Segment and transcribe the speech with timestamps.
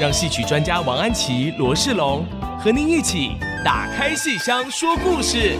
[0.00, 2.24] 让戏曲专家王安琪、罗世龙
[2.58, 3.32] 和您一起
[3.62, 5.58] 打开戏箱说故事。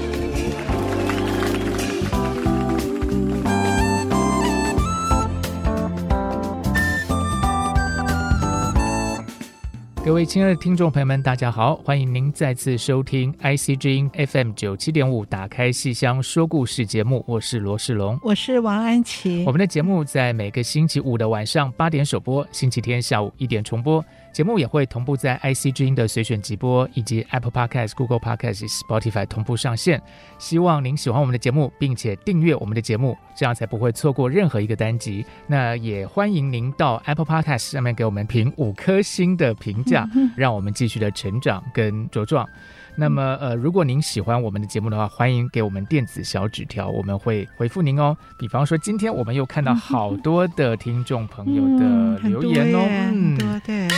[10.03, 11.77] 各位亲爱的听众朋友们，大家好！
[11.85, 19.45] 欢迎您再次收听 IC 之音 FM 九七点五《打开戏箱说故事》节目，我是罗世龙，我是王安琪。
[19.47, 24.03] 我们的节目在每个星期五的晚上八点首播，星期天下午一点重播。
[24.33, 30.01] 节目也会同步在 IC 之音的随选直播，以及 Apple Podcast、Google Podcast、Spotify 同步上线。
[30.39, 35.25] 希望您喜欢我们的节目，并且订阅我们的节目，这样才不会错过任何一个单集。
[35.47, 42.49] 那也欢迎您到 Apple Podcast 上面给我们评五颗星的评价， 让我们继续的成长跟茁壮。
[42.97, 48.17] 那么，呃，如果您喜欢我们的节目的话，欢迎给我们电子小纸条，我们会回复您哦。
[48.39, 53.89] 比方说，今天我们又看到好多的听众朋友的留言哦，嗯，对。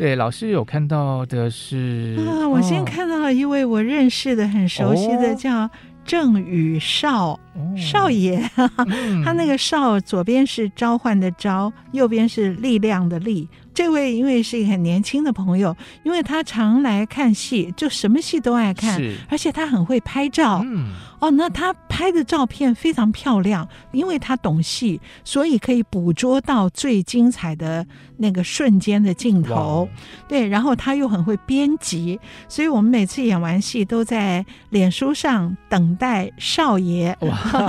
[0.00, 5.68] 对，老师有看到的是啊，我先看到了一位我认识的、很熟悉的，叫
[6.06, 13.46] 郑宇少、哦、少爷，嗯、 他那个少左边是召唤的召，右边是力量的力。
[13.74, 20.62] 这位因为是一个很年轻的朋友，因为他常来看戏，就什么戏都爱看，而且他很会拍照。
[20.64, 20.94] 嗯。
[21.20, 27.84] 哦，那他拍的照片非常漂亮，因为他懂戏，所以可以捕捉到最精彩的
[28.18, 29.88] 那个瞬间的镜头。
[30.28, 32.18] 对，然后他又很会编辑，
[32.48, 37.14] 所以我们每次演完戏都在脸书上等待少爷，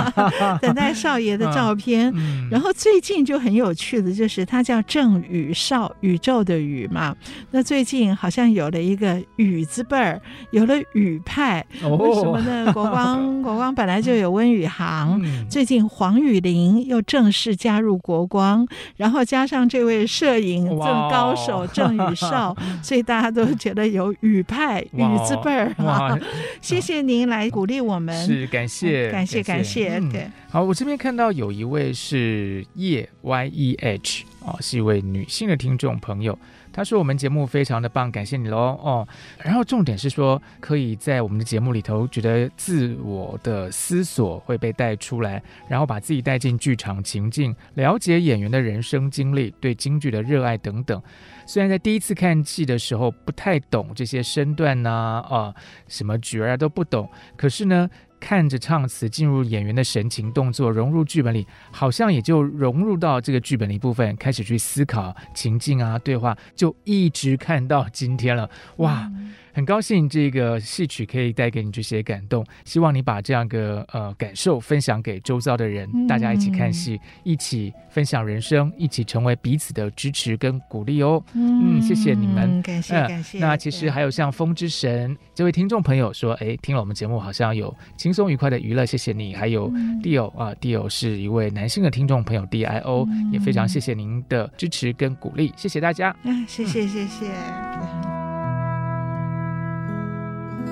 [0.62, 2.14] 等待少爷的照片。
[2.52, 7.16] 然后最近就很有趣的就是他叫郑宇少，宇宙的宇嘛。
[7.50, 10.22] 那最近好像有了一个宇字辈儿，
[10.52, 12.72] 有了宇派，哦、为什么呢？
[12.72, 13.42] 国光。
[13.42, 18.68] 国光本来就有温宇航，嗯、最近黄雨玲又正式加入国光，
[18.98, 26.18] 然后加上这位摄影正高手郑宇少， 所以大家都觉得有宇派宇哇字辈儿啊！
[26.62, 29.98] 谢谢您来鼓励我们，是感谢、嗯、感谢感谢。
[29.98, 36.38] 嗯、对，好，我这边看到有一位是叶 Y E H 啊，是一位女性的听众朋友。
[36.74, 39.08] 他说：“我们节目非常的棒，感谢你喽哦。
[39.44, 51.02] 然后重点是说，可以在我们的节目里头，觉得自我的思索会被带出来，然后把自己带进剧场情境，了解演员的人生经历，对京剧的热爱等等。
[51.46, 55.53] 虽然在第一次看戏的时候不太懂这些身段呐，啊，
[55.88, 57.90] 什么角儿都不懂，可是呢。”
[58.22, 69.12] 看着唱词进入演员的神情动作，融入剧本里，好像也就融入到这个剧本的一部分，开始去思考情境啊，对话，就一直看到今天了，哇！
[69.54, 81.22] 很高兴这个戏曲可以带给你这些感动，希望你把这样个呃感受分享给周遭的人，嗯、大家一起看戏，一起分享人生，一起成为彼此的支持跟鼓励哦。
[81.34, 83.40] 嗯，嗯，谢谢你们，感谢感谢。
[83.40, 89.34] 那其实还有像风之神对这位听众朋友说，哎，听了我们节目好像有轻松愉快的娱乐，谢谢你。
[89.34, 89.70] 还有
[90.04, 96.16] Dio、嗯、啊，Dio 是一位男性的听众朋友，DIO、嗯、也非常谢谢您的支持跟鼓励，谢谢大家。
[96.24, 98.21] 嗯，谢谢谢谢。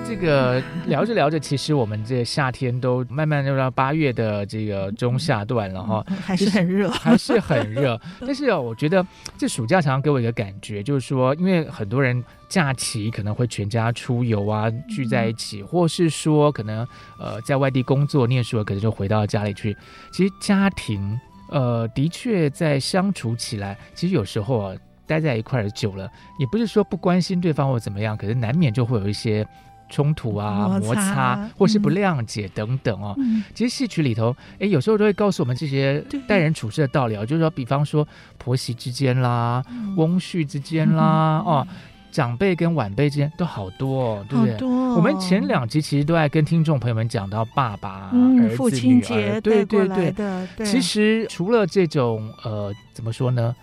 [0.09, 7.99] 嗯这个聊着聊着，其实我们这夏天都慢慢就到八月的这个中下段了哈，还是很热，还是很热。
[8.19, 9.05] 但是我觉得
[9.37, 16.85] 这暑假常常给我一个感觉，就是说，因为很多人假期可能会全家出游啊，聚在一起，或是说可能
[17.19, 19.77] 呃在外地工作念书，可能就回到家里去。
[20.11, 21.19] 其实家庭
[21.51, 24.75] 呃的确在相处起来，其实有时候啊
[25.05, 29.47] 待在一块儿久了，也不是说不关心对方或怎么样，可是难免就会有一些。
[29.89, 33.15] 冲突啊，摩擦，摩擦或是不谅解等等哦。
[33.17, 38.07] 嗯、其实戏曲里头，哎，有时候都会告诉我们这些待人处事的道理啊，就是说，比方说
[38.37, 41.67] 婆媳之间啦，嗯、翁婿之间啦，嗯、哦，
[42.11, 44.67] 长辈跟晚辈之间都好多，哦，对不对？
[44.67, 50.11] 哦、我们前两集其实都在跟听众朋友们讲到爸爸、嗯、儿子、父亲节，对对对。
[50.11, 53.55] 对其实除了这种呃，怎么说呢？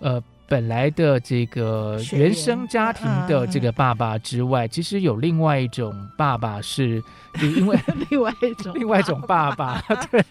[0.00, 0.22] 呃。
[0.48, 7.02] 本来的这个原生家庭的这个爸爸之外，其实有另外一种爸爸是，
[7.34, 7.78] 就因为
[8.10, 9.78] 另外一种 另外一种爸爸，
[10.10, 10.22] 对，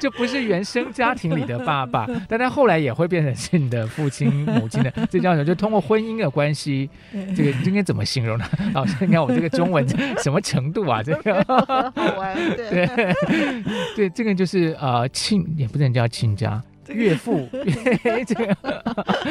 [0.00, 5.44] 就不是原生家庭里的爸爸，但他后来也会变成是你的父亲母亲的，这叫什么？
[5.44, 6.90] 就通过婚姻的关系，
[7.36, 8.44] 这个应该怎么形容呢？
[8.74, 9.86] 老师，你看我这个中文
[10.18, 11.00] 什么程度啊？
[11.04, 13.14] 这个好玩，对对
[13.94, 16.60] 对，这个就是呃亲，也不能叫亲家。
[16.88, 17.48] 岳父，
[18.26, 18.56] 这 个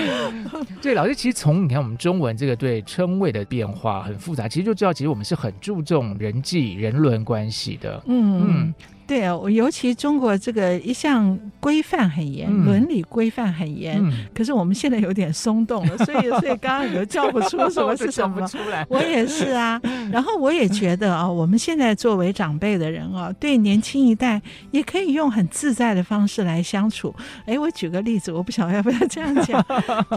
[0.81, 8.02] 对老师，其实从你看我们中文这个对称谓的变化很复杂，其实就知道，其实我们是很注重人际人伦关系的。
[8.07, 8.74] 嗯嗯。
[9.07, 14.00] 对啊，我尤其中国这个一向规范很严，嗯、伦理规范很严。
[14.04, 18.46] 嗯、可是我们现在有点松动了，所以 所以刚刚你都叫不出什么是什么。
[18.48, 19.80] 出来，我也是啊。
[20.12, 24.42] 然后我也觉得啊，我们现在作为长辈的人啊，对年轻一代
[24.72, 27.13] 也可以用很自在的方式来相处。
[27.46, 29.63] 哎，我举个例子，我不晓得要不要这样讲。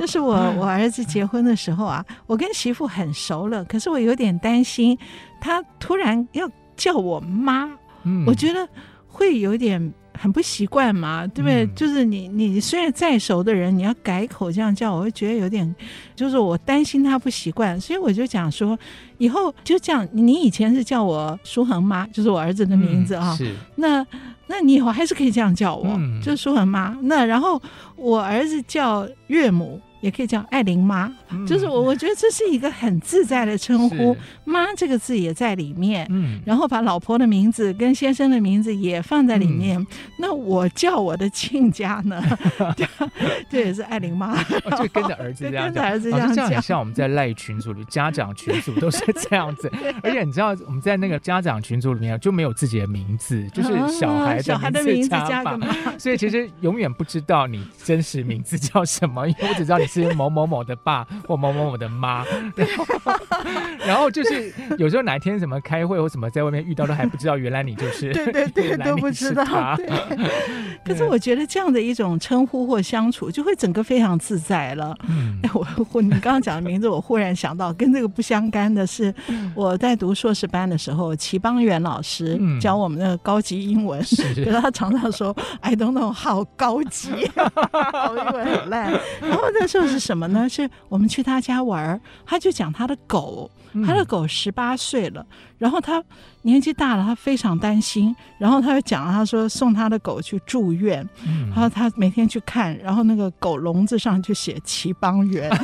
[0.01, 4.97] 就是我我儿子结婚的时候啊，我跟媳妇很熟了，可是我有点担心
[5.41, 7.69] 他突然要叫我妈。
[8.05, 8.69] 嗯，我觉得
[9.07, 11.65] 会有点很不习惯嘛，对不对？
[11.65, 15.75] 嗯、就是你你虽然再熟的人，你要改口这样叫，我会觉得有点，
[16.17, 18.79] 就是我担心他不习惯，所以我就讲说，
[19.19, 20.07] 以后就这样。
[20.13, 23.37] 你以前是叫我舒恒妈，就是我儿子的名字啊、哦。
[23.37, 23.55] 是。
[23.77, 24.07] 那
[24.47, 26.97] 那你以后还是可以这样叫我，嗯、就是书恒妈。
[27.03, 27.61] 那然后
[27.97, 29.81] 我儿子叫岳母。
[30.01, 39.79] 也可以叫艾琳妈，嗯、就是我我觉得这是一个很自在的称呼，妈这个字也在里面，嗯，然后把老婆的名字跟先生的名字也放在里面。
[39.79, 39.87] 嗯、
[40.21, 42.23] 那我叫我的亲家呢，
[43.51, 44.41] 这也是艾琳妈，
[44.79, 49.69] 就跟着儿子这样 跟着儿子这样讲，像我们在赖群组里，家长群组都是这样子。
[50.03, 55.67] 而且你知道我们在那个家长群组里面就没有自己的名字，就是小孩小孩的名字加个妈，
[55.99, 59.88] 所以其实永远不知道你真实名字叫什么，因为我只知道你。
[59.89, 62.25] 是某某某的爸或某某某的妈，
[62.55, 62.87] 然后，
[63.87, 69.75] 然后就是有时候哪一天什么开会或什么在外面遇到都还不知道，原来你就是对对对都不知道。
[69.77, 69.89] 对
[70.85, 74.95] 可是我觉得这样的一种称呼或相处就会整个非常自在了。
[75.09, 79.13] 嗯， 我我你刚刚讲的名字，我忽然想到跟这个不相干的是，
[79.55, 88.91] 我在读硕士班的时候，齐邦媛老师教我们的高级英文，可是他常常说 I don't know，好高级，我英文很烂。
[89.21, 89.78] 然后那时候。
[89.87, 90.49] 是什么呢？
[90.49, 93.51] 是我们去他家玩，他就讲他的狗，
[93.87, 95.25] 他的狗十八岁了，
[95.59, 96.03] 然后他
[96.43, 101.07] 年纪大了，他非常担心，然后他就讲，他说送他的狗去住院，
[101.51, 105.51] 然后他每天去看，然后那个狗笼子上就写齐邦媛，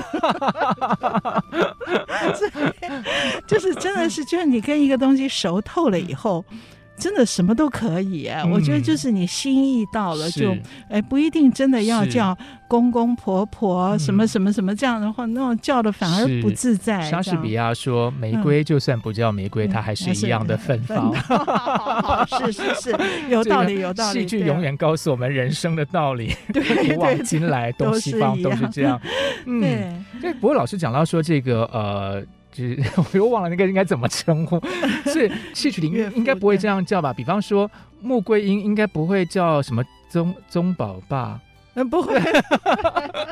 [3.48, 6.44] 就是真的是，就是你跟一个东西熟透了以后。
[6.96, 8.42] 真的什么都可以啊！
[8.44, 12.36] 嗯、我觉得就是你心意到了就，就哎，不一定真的要叫
[12.68, 17.02] 公公婆婆什么什么什么这样的话，嗯、那种叫的反而不自在。
[17.02, 21.12] 莎士比亚说：“玫瑰就算不叫玫瑰，嗯、它还是一样的芬芳。
[21.28, 22.96] 嗯”是是是，
[23.28, 24.20] 有道理有道理。
[24.20, 26.32] 戏剧永远告诉我们人生的道理，
[26.94, 29.00] 古往今来东西方都是这样。
[29.46, 30.32] 嗯，对。
[30.34, 32.22] 不过老师讲到说这个呃。
[32.54, 34.60] 就是我又忘了那个应该怎么称呼，
[35.06, 37.12] 所以 戏曲里面应该不会这样叫吧？
[37.12, 37.68] 比方说
[38.00, 41.40] 穆桂英应该不会叫什么宗宗宝爸，
[41.74, 42.14] 嗯，不会，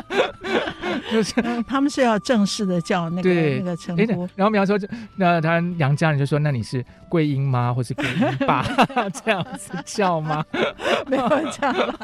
[1.13, 1.35] 就是
[1.69, 4.29] 他们是要正式的叫那个那个称呼。
[4.35, 4.77] 然后比方说，
[5.15, 8.67] 那他杨家人就说：“那你是桂英妈，或是桂英爸
[9.25, 10.45] 这样子叫吗？”
[11.07, 11.95] 没有这样，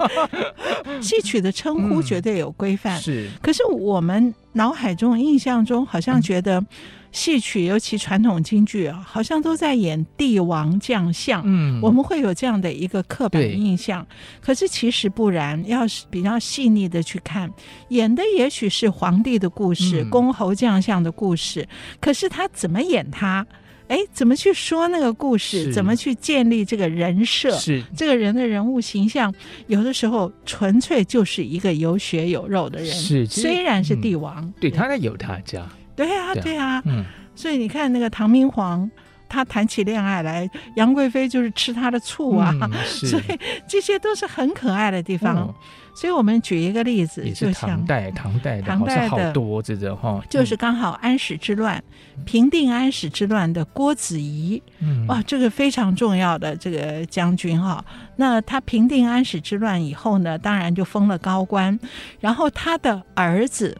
[1.03, 2.97] 戏曲的称呼绝对有规范。
[3.00, 6.64] 是，可是我们脑海中印象中好像觉得。
[7.12, 14.07] 戏曲尤其传统京剧啊，好像都在演帝王将相，嗯，我们会有这样的一个刻板印象。
[14.41, 17.50] 可是其实不然，要是比较细腻的去看，
[17.88, 21.67] 演的也许是皇帝的故事、嗯、公侯将相的故事，
[22.00, 23.47] 可是他怎么演他？
[23.88, 25.73] 哎，怎么去说那个故事？
[25.73, 27.57] 怎么去建立这个人设？
[27.59, 29.35] 是这个人的人物形象，
[29.67, 32.87] 有的时候纯粹就是一个有血有肉的人。
[32.87, 35.67] 是，虽然是帝王，嗯、对，对他有他家。
[35.99, 38.88] 对啊，对啊，嗯，所以你看那个唐明皇，
[39.28, 45.37] 他谈起恋爱来，杨贵妃就是吃他的醋啊，嗯、 所以这些都是很可爱的地方。
[45.38, 45.55] 嗯、
[45.97, 51.83] 所以我们举一个例子，也是唐代，唐代的，唐代的好多这个哈，就是刚好安史之乱，
[52.17, 57.85] 嗯、平定安史之乱的郭子仪，嗯，哇，这个非常重要的这个将军哈。
[58.14, 61.76] 那他平定安史之乱以后呢，当然就封了高官，
[62.21, 63.76] 然后他的儿子。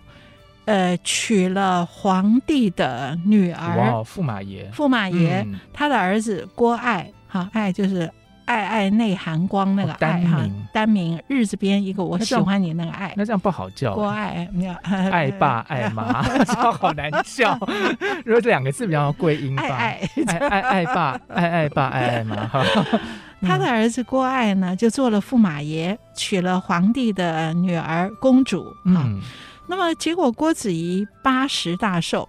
[0.69, 8.11] 呃，娶了皇帝的女儿，哇，驸马爷，驸马爷，嗯、他的儿子郭爱，哈，爱就是
[8.45, 13.95] 爱爱内含光那个爱哈，单名日字边一个我喜欢你那个爱，那这样不好叫。
[13.95, 14.47] 郭爱，
[15.11, 16.23] 爱爸爱妈，
[16.79, 17.59] 好难叫。
[18.27, 22.37] 如果这两个字比较贵音吧，爱爱爱爸爱爱爸爱爱妈。
[23.41, 29.09] 他的儿子郭爱呢，就做了驸马爷，娶了皇帝的女儿公主啊。
[29.69, 32.29] 那么结果郭子仪八十大寿，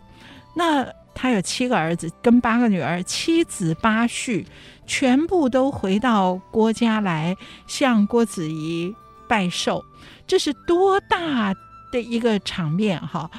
[0.55, 4.45] 那他有七个儿子跟八个女儿，七子八婿
[4.85, 8.93] 全部都回到郭家来向郭子仪
[9.27, 9.83] 拜寿，
[10.27, 11.53] 这是多大
[11.91, 13.29] 的一个场面哈！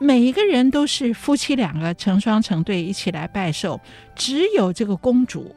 [0.00, 3.80] 每一个人都是夫妻两个成双成对一起来拜寿，
[4.16, 5.54] 只有这个公主。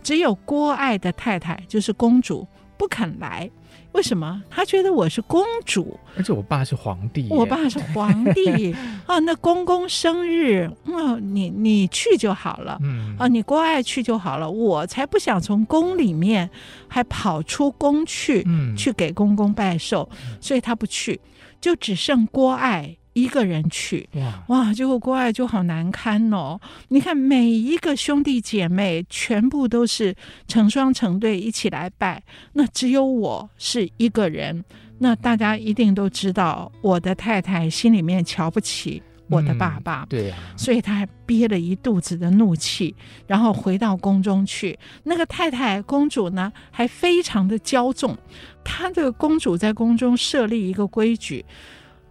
[0.00, 2.46] 只有郭爱的太太，就是公主，
[2.78, 3.50] 不肯来。
[3.92, 4.42] 为什么？
[4.50, 7.26] 他觉得我是公主，而且我爸是皇帝。
[7.30, 8.72] 我爸是皇帝
[9.06, 12.78] 啊，那公公生日，啊，你你去就好了。
[12.82, 14.48] 嗯啊，你郭爱去就好了。
[14.48, 16.48] 我才不想从宫里面
[16.86, 20.08] 还跑出宫去，嗯，去给公公拜寿，
[20.40, 21.18] 所以他不去，
[21.60, 22.94] 就只剩郭爱。
[23.18, 26.60] 一个人去哇哇，结果国外就好难堪哦。
[26.88, 30.14] 你看每一个兄弟姐妹全部都是
[30.46, 32.22] 成双成对一起来拜，
[32.52, 34.64] 那只有我是一个人。
[35.00, 42.94] 那大家一定都知道，我的太太心里面瞧不起我的爸爸，嗯、对呀、啊，所以他还憋了一肚子的怒气，
[43.26, 44.78] 然后回到宫中去。
[45.04, 48.16] 那个太太公主呢，还非常的骄纵。
[48.64, 51.44] 她的公主在宫中设立一个规矩。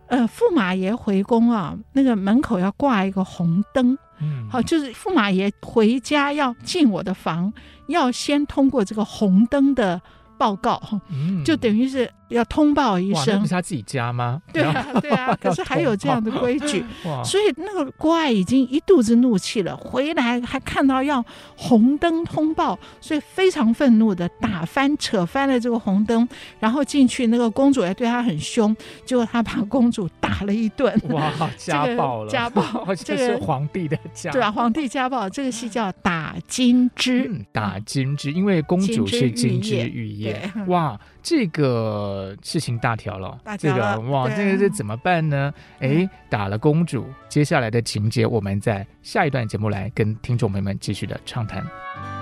[0.07, 7.51] 呃，驸马爷回宫啊，那个门口要挂一个红灯，嗯，好，就是驸马爷回家要进我的房，
[7.87, 10.01] 要先通过这个红灯的
[10.37, 12.11] 报告，嗯，就等于是。
[12.29, 14.41] 要通报一声，那是他自己家吗？
[14.51, 15.38] 对啊， 对啊。
[15.41, 16.84] 可是还有这样的规矩，
[17.24, 21.24] 所以那个郭爱已经一肚子怒气了，回来还看到要
[21.55, 26.27] 红灯通报，所以非常愤怒的打翻、扯翻了这个红灯，
[26.60, 30.93] 然后进去，那个公主也对他很凶，结果他把公主打了一顿。
[31.10, 32.29] 哇，家暴了！
[32.29, 32.63] 家暴，
[32.96, 40.51] 这个是皇帝的家，对啊，皇帝家暴，这个戏叫打金枝，打金枝，因为公主是金枝玉叶。
[40.67, 41.67] 哇，这个。
[42.07, 45.53] 呃，事情大条了，大条了，这个哇，这个这怎么办呢？
[45.79, 52.16] 哎，打了公主，接下来的情节，我们在下一段节目来跟听众朋友们继续的畅谈。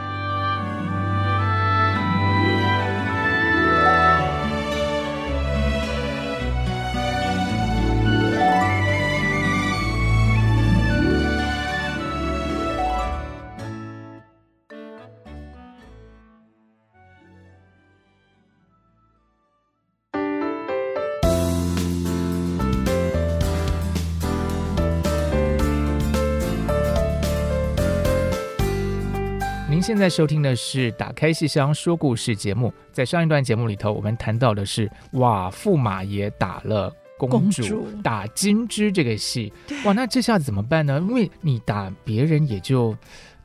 [29.85, 32.73] 现在收听的是《打开戏箱说故事》节目。
[32.91, 39.53] 在上一段节目里头，我们谈到的是哇，驸马爷打了公主，打金枝这个戏。
[39.83, 40.99] 哇，那这下子怎么办呢？
[41.07, 42.97] 因为你打别人也就。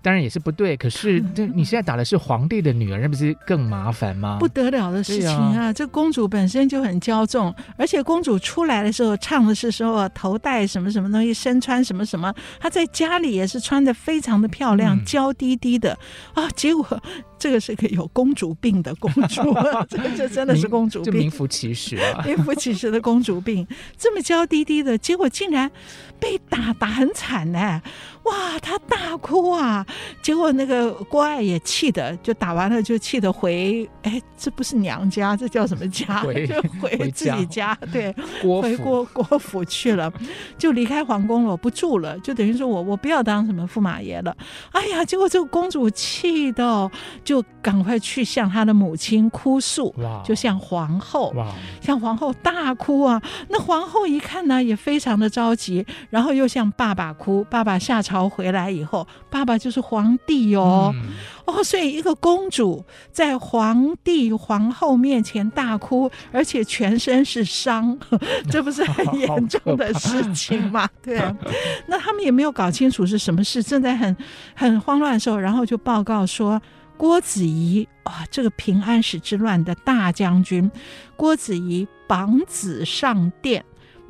[0.02, 4.38] 当然也是不对，可是 这你现在打的是皇帝的女儿，那不是更麻烦吗？
[4.40, 5.66] 不得了的事情啊！
[5.66, 15.98] 啊这公主本身就很骄纵，而且公主出来的时候唱的是说头戴什么什么东西，身穿什么什么，她在家里也是穿的非常的漂亮，嗯、娇滴滴的
[16.34, 17.00] 啊，结果。
[17.40, 19.56] 这个是个有公主病的公主，
[19.88, 23.66] 这 这真的是公主病，名副其实啊， 名副其实的公主病，
[23.96, 25.70] 这么娇滴滴的，结果竟然
[26.18, 27.80] 被打打很惨呢！
[28.24, 29.84] 哇，他大哭啊！
[30.22, 36.20] 结果那个郭爱也气的，就打完了就气的回，哎，这不是娘家，这叫什么家？
[36.22, 40.12] 回就回自己家，家对，郭回郭郭府去了，
[40.58, 44.36] 就离开皇宫了，我不住了，就等于说我我不要当什么驸马爷了。
[44.72, 46.90] 哎呀，结果这个公主气到。
[47.24, 51.32] 就赶快去向她的母亲哭诉，就向皇后，
[51.80, 53.20] 向皇后大哭啊！
[53.48, 57.44] 那皇后一看呢，也非常的着急，然后又向爸爸哭。
[57.50, 61.10] 爸爸下朝回来以后，爸爸就是皇帝哦，嗯、
[61.46, 67.96] 哦，所以一个公主在皇帝皇后面前大哭，而且全身是伤，
[68.50, 70.88] 这不是很 严重的事情吗？
[71.00, 71.36] 对啊，
[71.86, 74.16] 那他们也没有搞清楚是什么事，正在很
[74.56, 76.60] 很慌乱的时候，然后就报告说。
[76.96, 80.70] 郭子仪啊，这个平安史之乱的大将军，
[81.16, 83.64] 郭子仪绑子上殿，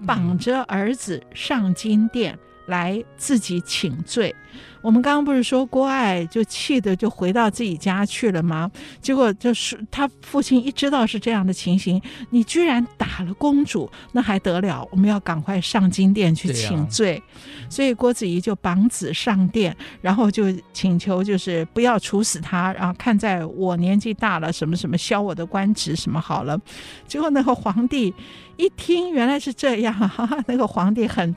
[0.05, 2.37] 绑着儿子上金殿
[2.71, 4.35] 来自己请罪。
[4.83, 8.71] 我们刚刚不是说郭爱就气得就回到自己家去了吗？
[9.03, 12.01] 结果就是他父亲一知道是这样的情形，
[12.31, 14.87] 你居然打打了公主，那还得了？
[14.91, 17.17] 我们要赶快上金殿去请罪。
[17.17, 26.59] 啊、所以郭子仪就绑子上殿，然后就请求就是不要处死他，然后看在我年纪大了，什么什么削我的官职什么好了。
[27.07, 28.15] 结果那个皇帝
[28.57, 31.35] 一听，原来是这样，哈哈，那个皇帝很。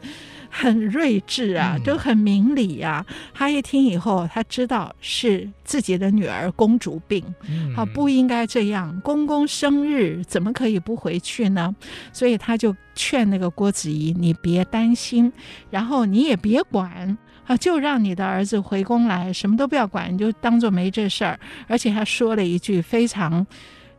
[0.55, 3.03] 很睿智啊，都很明理啊。
[3.09, 9.01] 嗯、他一听以后，他知道是自己的女儿公主病，嗯、啊，不应该这样。
[9.03, 11.75] 公公生日怎么可以不回去呢？
[12.11, 15.33] 所以他就劝那个郭子仪：“你别担心，
[15.71, 17.17] 然后你也别管
[17.47, 23.45] 啊，就让你的儿子回宫来，什么都不要管，你就当做没这事儿。”而且他说了一句非常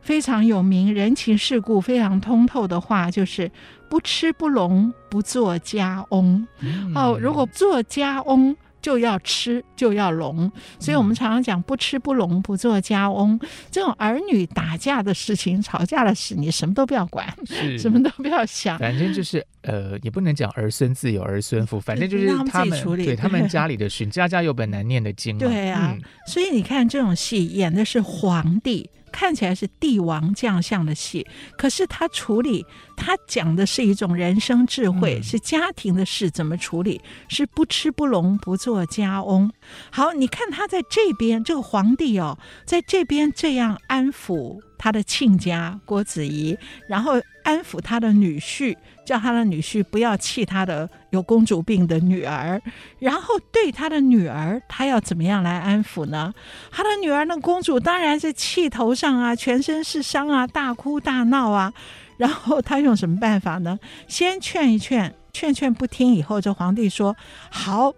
[0.05, 3.51] 非常有名、人情世故非常通透的话，就是。
[3.87, 6.45] 不吃不聋，不做家翁。
[6.59, 10.51] 嗯、哦，如果做家翁就要吃，就要聋。
[10.79, 13.39] 所以我们常常讲不吃不聋，不做家翁。
[13.69, 17.31] 这种儿女打架的事情、吵架的事，你什么都不要管，
[17.77, 18.77] 什么都不要想。
[18.79, 25.37] 反正就是呃，也不能讲儿孙自有儿孙福，反正就是他们，他们自己处理，对他们家里的事，家家有本难念的经。
[25.37, 28.89] 对啊，嗯、所以你看这种戏演的是皇帝。
[29.15, 31.25] 看起来是帝王将相的戏，
[31.57, 32.65] 可是他处理，
[32.97, 39.49] 他讲的是一种人生智慧，嗯、是家庭的事怎么处理，是不吃不聋，不做家翁。
[39.89, 46.57] 好，你看他在这边，这个皇帝哦，在这边这样安抚他的亲家郭子仪，
[46.89, 47.13] 然后
[47.45, 48.75] 安抚他的女婿。
[49.05, 52.61] 叫他的女婿不要气他的有公主病的女儿，
[52.99, 56.33] 然后对他的女儿，他要怎么样来安抚呢？
[56.71, 61.71] 他的女儿那公主当然是气头上啊，全身是伤啊，大哭大闹啊。
[62.17, 63.77] 然后他用什么办法呢？
[64.07, 67.15] 先劝一劝，劝劝不听，以后这皇帝说
[67.51, 67.93] ：“好，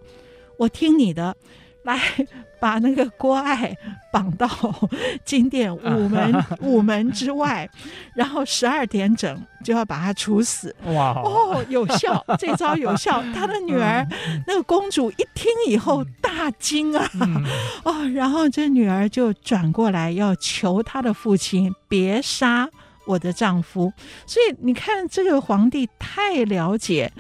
[0.57, 1.37] 我听你的。”
[1.83, 1.99] 来
[2.59, 3.75] 把那个郭爱
[4.11, 4.47] 绑到
[5.23, 7.69] 金殿午门 午门之外，
[8.15, 10.75] 然后十二点整就要把他处死。
[10.85, 13.23] 哇哦，有效，这招有效。
[13.33, 14.05] 他的女儿
[14.45, 17.09] 那个公主一听以后大惊啊，
[17.83, 22.69] 哦，然后这女儿就转过来要求她的父亲别杀。
[23.07, 23.91] 我的丈夫，
[24.27, 27.11] 所以你看，这个皇帝太了解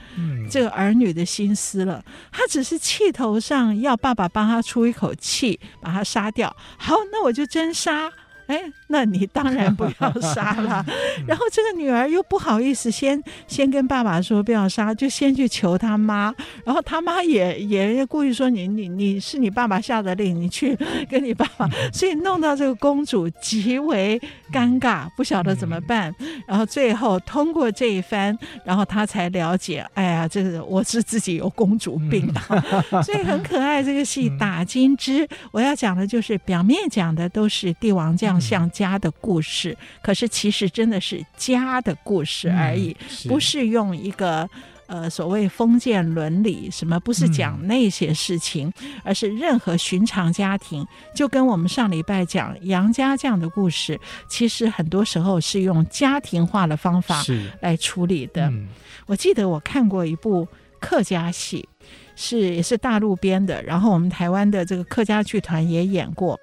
[0.51, 2.03] 这个儿女的心思了。
[2.31, 6.55] 他只是气头上要爸爸帮他出一口气，把他杀掉。
[6.77, 8.11] 好，那我就真杀。
[8.47, 10.85] 哎，那你当然不要 杀了。
[11.27, 16.33] 然后这个女儿又不好意思先先跟爸爸说不要杀，就先去求他妈。
[16.65, 20.77] 然后他妈也也故意说你你你是你爸爸下的令，你去
[21.09, 21.69] 跟你爸爸。
[21.91, 24.19] 所以弄到这个公主极为
[24.51, 26.13] 尴尬，不晓得怎么办。
[26.47, 33.01] 然后最后通过这一番，然后她才了解，哎呀，这个我是自己有公主病啊。
[33.03, 33.83] 所以很可爱。
[33.83, 43.27] 这个戏打金枝，我要讲的就是表面讲的都是帝王将像家的故事，可是其实真的是家的故事而已，嗯、是。
[43.29, 44.49] 不是用一个
[44.87, 57.23] 呃所谓封建伦理什么，不是讲那些事情，嗯、而是任何寻常家庭，就跟我们上礼拜讲杨家将的故事，其实很多时候是用家庭化的方法
[57.59, 58.47] 来处理的。
[58.47, 58.67] 嗯、
[59.05, 60.47] 我记得我看过一部
[60.79, 61.67] 客家戏，
[62.15, 66.39] 是也是大陆编的，然后我们台湾的这个客家剧团也演过。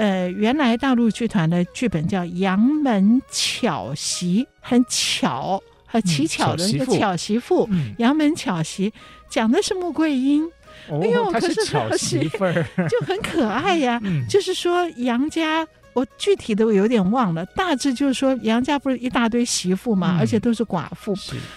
[0.00, 7.68] 呃，原来大陆剧团的剧本叫《杨门巧媳》，很巧，很奇巧的一个巧媳妇。
[7.98, 8.90] 杨门巧媳
[9.28, 10.48] 讲的是穆桂英，
[10.90, 12.38] 哎呦，可是巧媳妇
[12.88, 14.00] 就很可爱呀。
[14.26, 21.14] 就是说杨家，我具体的我有点忘了，大致就是说杨家不是一大堆媳妇嘛，而且都是寡妇，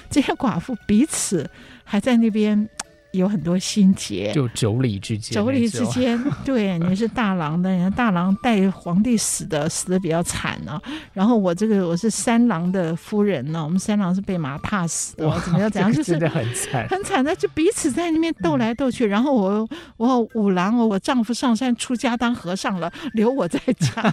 [0.10, 1.50] 这些寡妇彼此
[1.86, 2.68] 还在那边。
[3.14, 10.82] 有很多心结，就妯娌之间，妯娌之间，对，你是大郎的，人家大郎带皇帝死的，死的比较惨呢、啊。
[11.14, 15.70] 然后我这个我是三郎的夫人呢、啊，我们三郎是被马踏死的，怎么样？
[15.70, 15.94] 怎样？
[15.94, 19.06] 就是真的很惨，很惨的，就彼此在那边斗来斗去。
[19.06, 24.12] 嗯、然后我我五郎，我丈夫上山出家当和尚了，留我在家，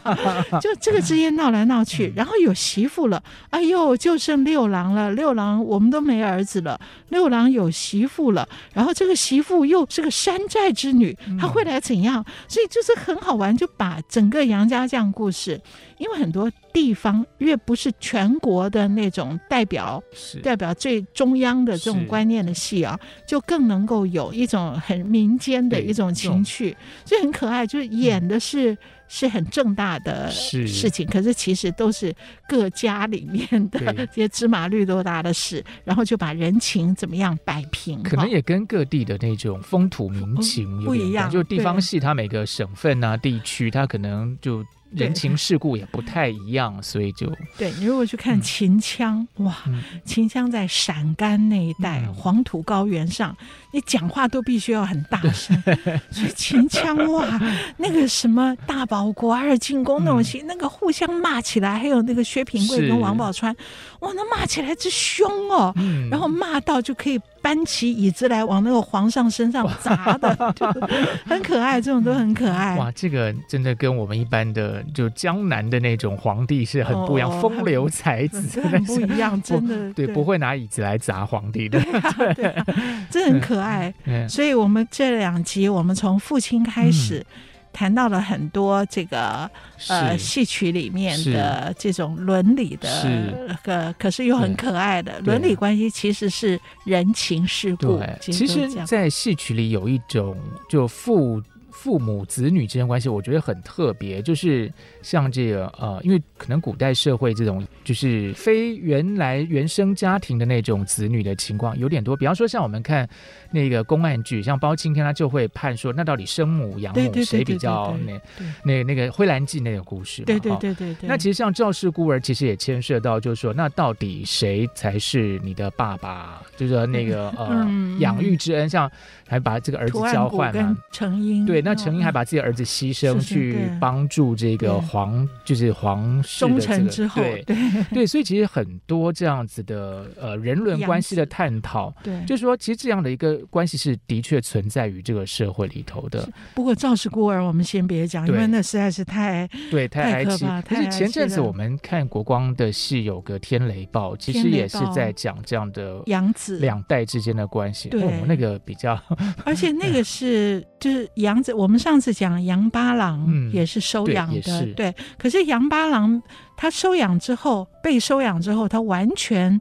[0.61, 2.13] 就这个之间闹来闹去。
[2.15, 8.89] 然后有媳妇了，哎呦，就剩六郎了，六郎我们都没儿子了，六郎有媳妇了，然后。
[8.92, 12.24] 这个媳妇又是个山寨之女，她会来怎样？
[12.48, 15.61] 所以就是很好玩，就把整个杨家将故事，
[16.01, 28.77] 因为很多地方越不是全国的那种代表，是代表最中央的这种观念的戏啊，就更能够有一种很民间的一种情趣，所以很可爱，就是演的是。
[29.13, 32.15] 是很正大的事情，是可是其实都是
[32.49, 41.29] 各家里面的 这些芝麻绿豆大的事，然后就把人情怎么样摆平，可能也跟各地的那种风土民情、哦、不一样。
[41.29, 53.37] 就地方戏，它每个省份啊、地区，它可能就人情世故也不太一样， 所以就对你如果去看秦腔，嗯、哇，嗯、秦腔在陕甘那一带、嗯、黄土高原上，
[53.72, 55.57] 你讲话都必须要很大声，
[56.11, 57.40] 所以秦腔哇，
[57.76, 63.55] 那个什么大保国二进宫那种戏，嗯、那个互相骂起来，还有那个薛平贵跟王宝钏，
[64.00, 67.20] 哇，那骂起来之凶哦，嗯、然后骂到就可以。
[67.42, 70.55] 搬起椅子来往那个皇上身上砸的，
[71.26, 72.76] 很可爱，这种都很可爱。
[72.76, 81.81] 哇，这个真的跟我们一般的就江南的那种皇帝是很不一样，哦、风流才子很不一样，真的对，不会拿椅子来砸皇帝的，
[82.35, 82.64] 对、啊，
[83.11, 83.92] 这很可爱。
[84.05, 87.18] 嗯、所以我们这两集，我们从父亲开始。
[87.18, 87.37] 嗯
[87.73, 89.51] 谈到了很多这个
[89.89, 93.57] 呃戏曲里面的这种伦理的，是。
[93.63, 97.99] 可可是又很可爱的伦理关系，其实是人情世故。
[97.99, 100.37] 对，其实，在戏曲里有一种
[100.69, 101.43] 就父
[101.81, 104.71] 父母子女之间关系，我觉得很特别，就是。
[105.03, 112.14] 像这个呃，因为可能古代社会这种就是非原来原生家庭的那种子女的情况有点多。
[112.14, 113.09] 比方说，像我们看
[113.51, 118.21] 那个公案剧，像包青天，他就会判说，那到底生母养母谁比较那
[118.62, 120.27] 那那个《灰蓝记》那个故事嘛？
[120.27, 121.09] 对对对对对。
[121.09, 126.43] 那其实像赵氏孤儿，其实也牵涉到，就是说，那到底谁才是你的爸爸？
[126.59, 127.66] 就是说那个呃，
[128.01, 128.90] 养育之恩，像
[129.31, 130.77] 还把这个儿子交换嘛？
[130.90, 134.81] 程婴对，那成英还把自己的儿子牺牲去帮助这个。
[134.81, 137.57] 皇就是皇室的这个，之后对对，
[137.95, 146.29] 对，所以其实很多这样子的呃人伦关系的探讨，对，就是说其实这样的一个关系是的确存在于这个社会里头的。
[146.55, 150.45] 不过赵氏孤儿我们先别讲，因为那实在是太对太哀戚。
[150.69, 157.90] 但是前阵子我们看国光的戏有个《天雷报》，其实也是在讲这样的养子两代之间的关系。
[157.90, 159.01] 对，那个比较，
[159.45, 164.67] 而且那个是就是杨子，我们上次讲杨八郎也是收养的。
[164.75, 166.23] 对，可是杨八郎
[166.57, 169.61] 他收养之后，被收养之后，他完全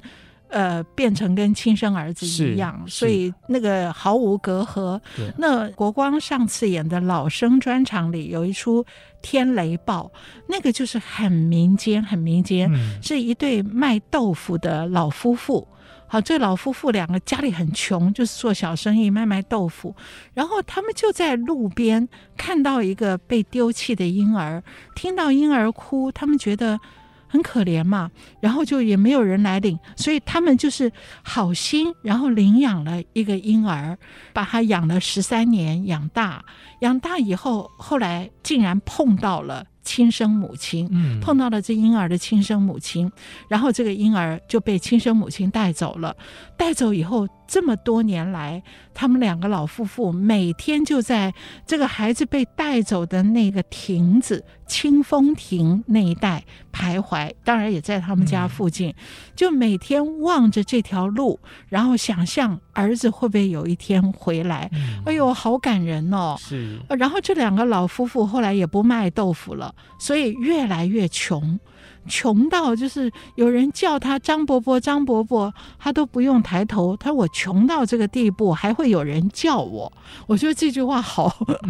[0.50, 5.00] 呃变成跟亲生儿子一样，所以那个毫无隔阂。
[5.38, 8.84] 那国光上次演的老生专场里有一出
[9.22, 10.12] 《天雷报》，
[10.48, 15.68] 那个就是很民间，很民间，嗯、是一对卖豆腐的老夫妇。
[16.12, 19.96] 好，这老夫妇两个家里很穷，就是做小生意，卖卖豆腐。
[20.34, 24.64] 然后他们就在路边看到一个被丢弃的婴儿，
[24.96, 26.80] 听到婴儿哭，他们觉得
[27.28, 28.10] 很可怜嘛，
[28.42, 30.92] 然后就也没有人来领，所以他们就是
[31.22, 33.96] 好心，然后领养了一个婴儿，
[34.34, 36.44] 把他养了十三年，养大，
[36.80, 39.64] 养大以后，后来竟然碰到了。
[39.90, 40.88] 亲生母亲
[41.20, 43.12] 碰到了这婴儿的亲生母亲，嗯、
[43.48, 46.16] 然后这个婴儿就被亲生母亲带走了。
[46.56, 48.62] 带走以后，这么多年来，
[48.94, 51.34] 他们两个老夫妇每天就在
[51.66, 58.96] 这个孩子被带走的那个亭子清风亭那一带徘徊，当然也在他们家附近，嗯、
[59.36, 64.70] 就每天望着这条路，然后想象儿子会不会有一天回来。
[64.72, 66.36] 嗯、哎呦，好感人哦！
[66.38, 66.80] 是。
[67.00, 71.60] 然后这两个老夫妇后来也不卖豆腐了，所以越来越穷。
[72.08, 76.96] 穷到就是有人叫他张伯伯，张伯伯，他都不用抬头。
[76.98, 79.92] 他说我穷到这个地步，还会有人叫我。
[80.28, 81.28] 我觉得这句话好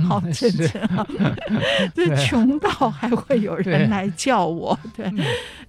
[0.08, 1.06] 好真诚啊！
[1.94, 5.12] 这穷到还会有人来叫我，对。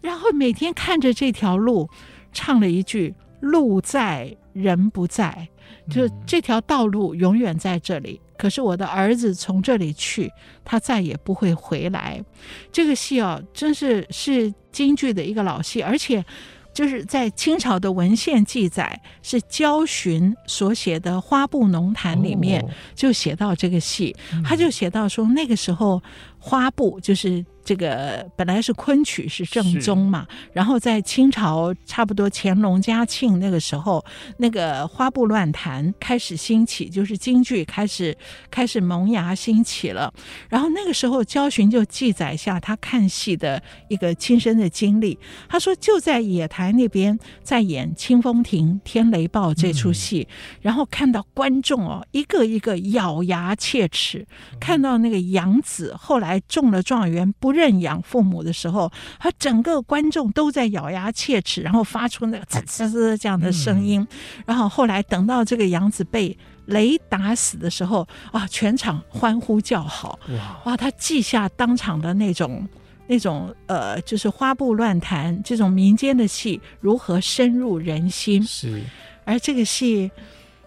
[0.00, 1.88] 然后每天看着这条路，
[2.32, 5.48] 唱了一句“路在人不在”，
[5.90, 8.20] 就这条道路永远在这里。
[8.40, 10.32] 可是我的儿子从这里去，
[10.64, 12.24] 他再也不会回来。
[12.72, 16.24] 这个戏哦，真是是京剧的一个老戏，而且
[16.72, 26.02] 就是在清朝的文献记载，是焦循所写的《花布农谈》里面就写到这个戏，他就写到说那个时候
[26.38, 27.44] 花布就是。
[27.70, 34.04] 这个本来是昆曲是正宗嘛，然后在清朝差不多乾隆嘉庆那个时候，
[34.38, 38.16] 那个花布乱弹开始兴起，就是京剧开始
[38.50, 40.12] 开始萌芽兴起了。
[40.48, 45.16] 然后那个时候焦循就记载下他看戏的一个亲身的经历，
[45.48, 54.26] 他说就在野台那边在演《清风亭天雷报》这出戏，嗯、然后看到观众哦一个一个咬牙切齿，
[54.58, 57.50] 看到那个杨子后来中了状元不。
[57.50, 64.06] 不认养父母的时候，他整个观众都在咬牙切齿，然后发出那个呲呲呲这样的声音。
[64.46, 70.18] 然后后来等到这个杨子被雷打死的时候，啊，全场欢呼叫好。
[70.64, 70.74] 哇！
[70.74, 72.66] 他记下当场的那种
[73.06, 78.42] 那种呃，就是花布乱弹这种民间的戏如何深入人心。
[78.42, 78.82] 是。
[79.26, 80.10] 而这个戏，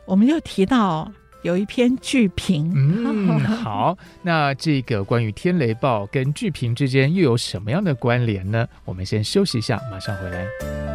[0.05, 1.11] 我们又提到
[1.43, 2.71] 有一篇剧评。
[2.75, 8.67] 嗯，好，那这个关于天雷报跟剧评之间又有什么样的关联呢？
[8.85, 10.92] 我们先休息一下，马上回来。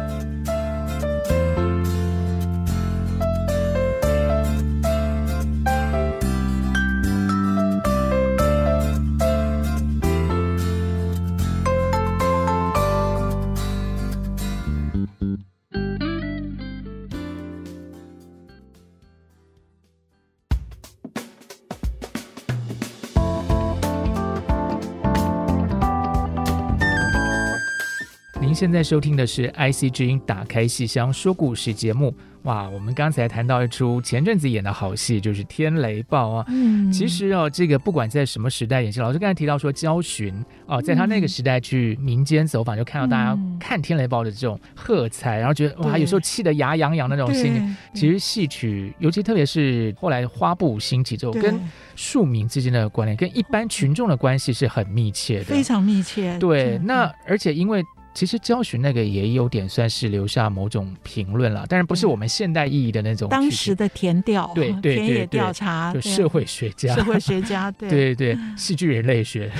[28.59, 32.13] 现在收听的是 IC 之音打开戏箱说故事节目。
[32.43, 36.45] 哇，我们刚才谈到一出前阵子演的好戏，就是《天雷暴》啊。
[36.49, 47.77] 嗯，其实哦，这个不管在什么时代演戏，老师刚才提到说焦巡哦，在他那个时代去民间走访，就看到大家看《天雷暴》的这种喝彩，然后觉得哇，有时候气得牙痒痒的那种心情。
[47.93, 51.57] 其实戏曲，尤其特别是后来花布兴起之后，跟
[51.95, 56.37] 庶民之间的关联，跟一般群众的关系是很密切的，非常密切。
[56.39, 57.81] 对，那而且因为。
[58.13, 63.29] 其实教学那个也有点算是留下某种评论了，当然不是我们现代意义的那种。
[63.29, 69.51] 当时的田调，对对对，田野调查，就社会学家，社会学家，对 对对， 戏剧人类学。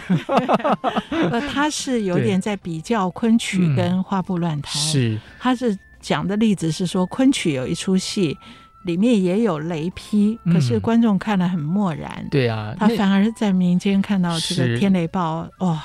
[1.32, 4.74] 呃，他是有点在比较昆曲跟花布乱弹。
[4.74, 8.38] 是，他是讲的例子是说，昆曲有一出戏，
[8.84, 12.28] 里面也有雷劈，可是观众看了很漠然。
[12.30, 15.82] 对啊，他反而在民间看到这个天雷暴，哇！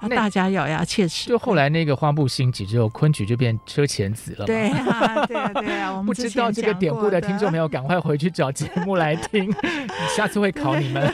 [0.00, 1.28] 那大家咬牙切齿。
[1.28, 4.44] 就后来那个花布兴起之后，昆曲就变车前子了。
[4.44, 5.90] 对啊，对啊，对啊。
[5.92, 9.52] 我们不知道这个典故的听众没有，赶快回去找节目来听。
[10.16, 11.12] 下次会考你们。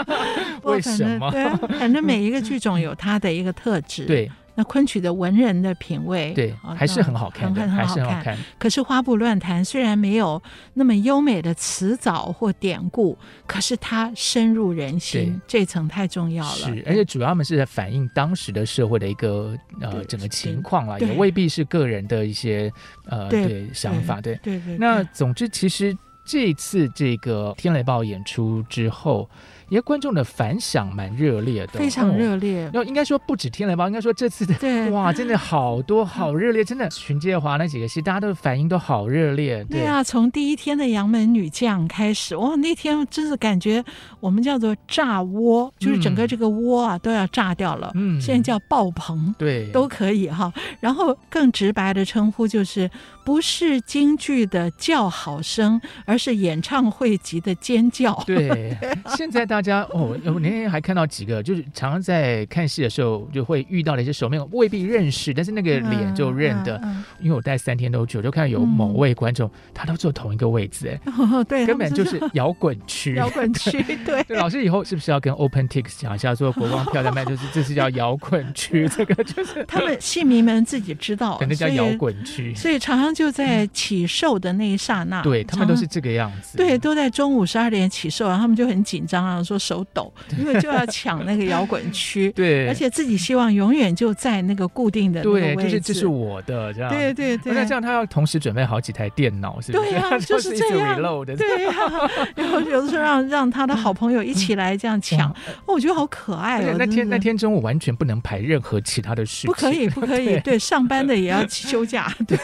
[0.64, 1.30] 为什么？
[1.78, 4.04] 反正每一个剧种 有它的一个特质。
[4.06, 4.30] 对。
[4.54, 8.36] 那昆曲的文人的品味，对，还是很好看，很很好看。
[8.58, 10.40] 可是花布乱弹虽然没有
[10.74, 16.50] 那么优美的词藻或典故，可是它深入人心，这层太重要了。
[16.50, 22.70] 是，而且主要他们是在反映当时的社会的一个呃整个情况啦，也未必是个人的一些
[23.06, 24.20] 呃对想法。
[24.20, 24.76] 对对对。
[24.76, 29.28] 那总之，其实这次这个天雷报演出之后。
[29.72, 32.70] 因为观众的反响蛮热烈的，非常热烈。
[32.74, 39.64] 要、哦、应该说不止天雷吧，应该说这次的对 哇，真的好多好热烈，真的荀介华那几个戏，大家的反应都好热烈。
[39.70, 43.82] 对，对啊，从第一天的杨门女将开始，哇，那天真是感觉
[44.20, 47.90] 我们叫做炸窝，就是整个这个窝啊都要炸掉了。
[47.94, 50.52] 嗯，现在叫爆棚，对，都可以哈。
[50.80, 52.90] 然后更直白的称呼就是，
[53.24, 58.12] 不是京剧的叫好声，而是演唱会级的尖叫。
[58.26, 58.76] 对，
[59.16, 59.62] 现在大。
[59.62, 66.82] 家哦，我那天还看到几个，就是常常在看戏的时候就会遇到的一些熟面，未必认识，但是那个脸就认得。
[67.20, 74.24] 因为我待三天都去，我就看到有某位观众，他都坐同一个位置，哎，对，根本就是摇滚区，摇滚区，对。
[74.36, 89.42] 老师以后是不是要跟 OpenTix 讲一下，说国光票在卖，就是这是叫摇滚区，这个就是他们戏迷们自己知道，可能叫摇滚区，所以常常就在起售的那一刹那，对他们都是这个样子，对，都在中午十二点起售，然后他们就很紧张啊。
[89.42, 97.52] 说手抖，因为就要抢那个摇滚区， 对，而且自己希望永远就在那个固定的对，就是这是我的这样，对对对。
[97.52, 99.90] 那这样他要同时准备好几台电脑，是不是？
[99.90, 100.96] 对呀， 就是这样。
[101.36, 101.72] 对呀，
[102.36, 105.30] 然后有的时候让让他的好朋友一起来这样抢，
[105.66, 106.76] 哦，我觉得好可爱哦。
[106.78, 110.38] 那天那天中午完全不能排任何其他的事，不可以，不可以。
[110.40, 112.38] 对，上班的也要休假，对，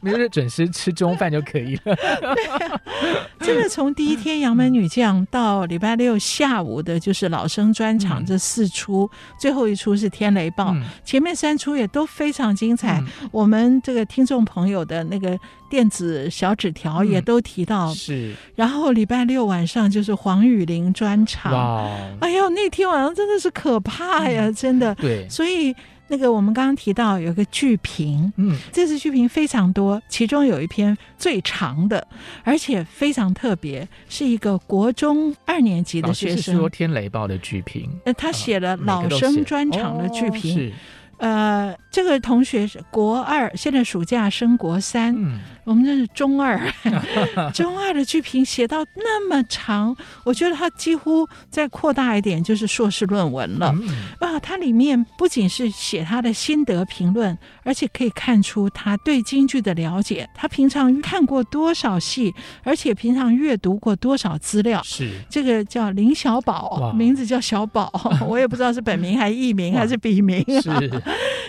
[0.00, 1.96] 没事准时吃中饭就可以了。
[3.40, 13.00] 这个从第一天杨门女将到礼拜六下午的，就是老生专场这四出，嗯、最后一出是天雷报，嗯、前面三出也都非常精彩。
[13.00, 15.38] 嗯、我们这个听众朋友的那个
[15.68, 18.34] 电子小纸条也都提到，嗯、是。
[18.54, 21.90] 然后礼拜六晚上就是黄雨玲专场，哇，
[22.20, 24.94] 哎呦，那天晚上真的是可怕呀，嗯、真的。
[24.96, 25.74] 对，所以。
[26.10, 32.04] 那个我们刚刚提到有个剧评，嗯，这次剧评非常多，其中有一篇最长的，
[32.42, 36.38] 而且非常特别，是一个国中二年级的学生。
[36.38, 40.72] 是说《天雷报》的剧评，呃，他写了老生专场的剧评，是，
[41.18, 45.14] 呃，这个同学是国二，现在暑假升国三。
[45.16, 46.58] 嗯我们这是中二，
[47.54, 53.72] 中二的剧评写到那么长，我觉得他几乎再扩大一点就是硕士论文了。
[54.18, 60.28] 啊，它里面不仅是写他的心得评论，而且可以看出他对京剧的了解。
[60.34, 64.82] 他平常看过多少戏，而且平常阅读过多少资料。
[64.82, 67.92] 是这个叫林小宝，名字叫小宝，
[68.26, 70.44] 我也不知道是本名还是艺名还是笔名。
[70.60, 71.02] 是，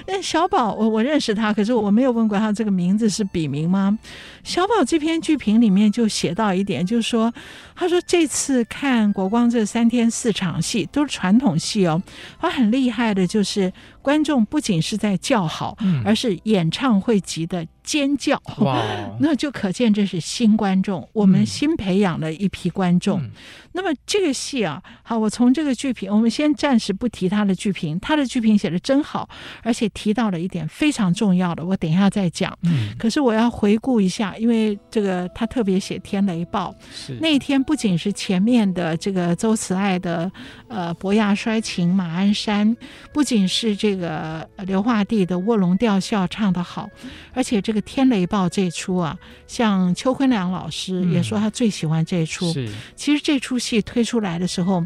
[0.05, 3.99] 但 小宝，我我认识他，可是我没有问过他这个名字是笔名吗？
[4.45, 7.33] 小宝这篇剧评里面就写到一点，就是说，
[7.75, 12.01] 他说这次看国光这三天四场戏都是传统戏哦，
[12.39, 17.67] 他很厉害的，就是观众不仅是在叫好，嗯、而是演唱会级的。
[17.83, 18.79] 尖叫哇！
[19.19, 23.19] 那就可见这是新观众，我们新培养了一批观众。
[23.19, 23.31] 嗯、
[23.73, 29.29] 那么这个戏啊，好，我从这个剧评，我们先暂时不提他的剧评，他的剧评写的真好，
[29.61, 32.57] 而且提到了一点非常重要的，我等一下再讲。
[32.63, 40.31] 嗯，可是我要回顾一下，因为这个他特别写《天雷暴》，是那一天不仅是前面的这个周慈爱的
[40.69, 42.75] 呃伯牙摔琴马鞍山，
[43.13, 46.89] 不仅是这个刘化弟的卧龙吊孝唱的好，
[47.33, 47.81] 而且这个。
[47.91, 52.53] 天雷暴这出啊，像邱坤良老师也说他最喜欢这出。
[52.55, 54.85] 嗯、其实这出戏推出来的时候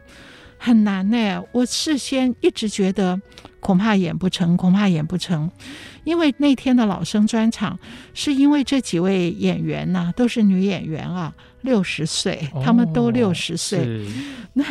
[0.58, 1.42] 很难呢。
[1.52, 3.20] 我事先一直觉得
[3.60, 5.50] 恐怕演不成，恐怕演不成，
[6.04, 7.80] 因为那天的老生专场
[8.14, 11.34] 是因为这几位演员呐、啊、都是女演员啊。
[11.62, 13.80] 六十岁，他们都六十岁。
[13.80, 14.06] 哦、
[14.54, 14.64] 那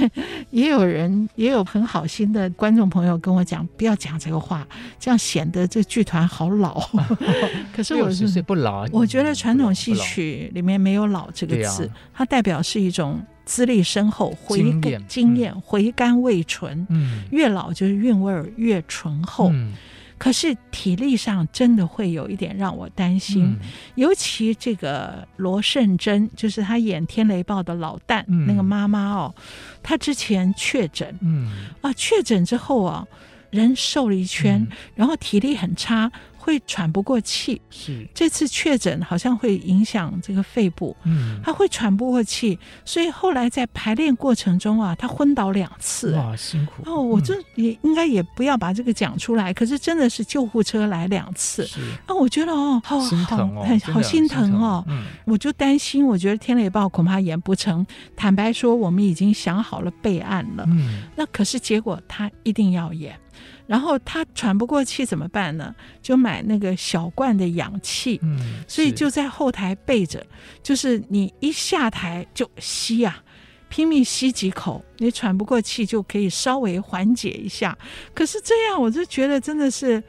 [0.51, 4.65] 也有人，也有很好心的观众朋友跟我讲，不要讲这个话，
[5.01, 6.81] 这样显得这剧团好老。
[7.75, 16.87] 可是我是不老，我觉得传统戏曲里面没有“老”这个字，它代表是一种资历深厚、回经验、经验回甘味醇。
[16.91, 19.51] 嗯，越老就是韵味越醇厚。
[19.53, 19.75] 嗯。
[20.17, 23.59] 可是体力上真的会有一点让我担心，嗯、
[23.97, 29.35] 尤其这个罗胜珍，就是他演《天雷报》的老旦、嗯、那个妈妈哦，
[29.83, 31.51] 她之前确诊，嗯。
[31.83, 33.07] 啊，确诊之后啊，
[33.51, 36.11] 人瘦了一圈，嗯、然后体力很差。
[36.45, 38.07] 会喘不过气，是。
[38.13, 46.83] 这次确诊好像会影响这个肺部，嗯，他会喘不过气，所以后来在排练过程中啊，他昏倒两次，哇，辛苦。
[46.85, 47.01] 哦！
[47.01, 51.81] 我这也应该也不要把这个讲出来，可是真的是救护车来两次，是。
[52.05, 57.87] 啊，我觉得哦，好心疼哦，很好心疼哦，嗯，我就担心，我觉得《天雷暴》恐怕演不成。
[58.15, 63.19] 坦白说，我们已经想好了备案了，嗯，那可是结果他一定要演。
[63.67, 65.75] 然后他喘不过气怎么办呢？
[66.03, 70.25] 就买那个小罐的氧气，嗯，所以就在后台备着，
[70.63, 73.25] 就是你一下台就吸呀、啊，
[73.71, 77.77] 拼命吸几口，你喘不过气就可以稍微缓解一下。
[78.13, 80.03] 可是这样我就觉得真的是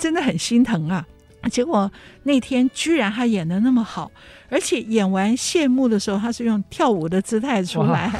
[0.00, 1.06] 真的很心疼啊！
[1.52, 1.90] 结果
[2.24, 4.10] 那天居然他演的那么好，
[4.48, 8.10] 而且演完谢幕的时候，他是用跳舞的姿态出来。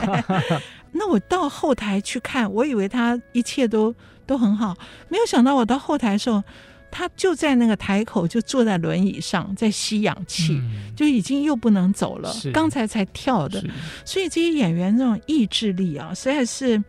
[0.92, 3.92] 那我到后台去看，我以为他一切都。
[4.28, 4.76] 都很好，
[5.08, 6.44] 没有想到我到后台的时候，
[6.90, 12.32] 他就在那个台口，就坐在轮椅上在吸氧气，嗯、就已经又不能走了。
[12.52, 13.64] 刚才才跳的，
[14.04, 16.82] 所以这些演员这种意志力啊，实在是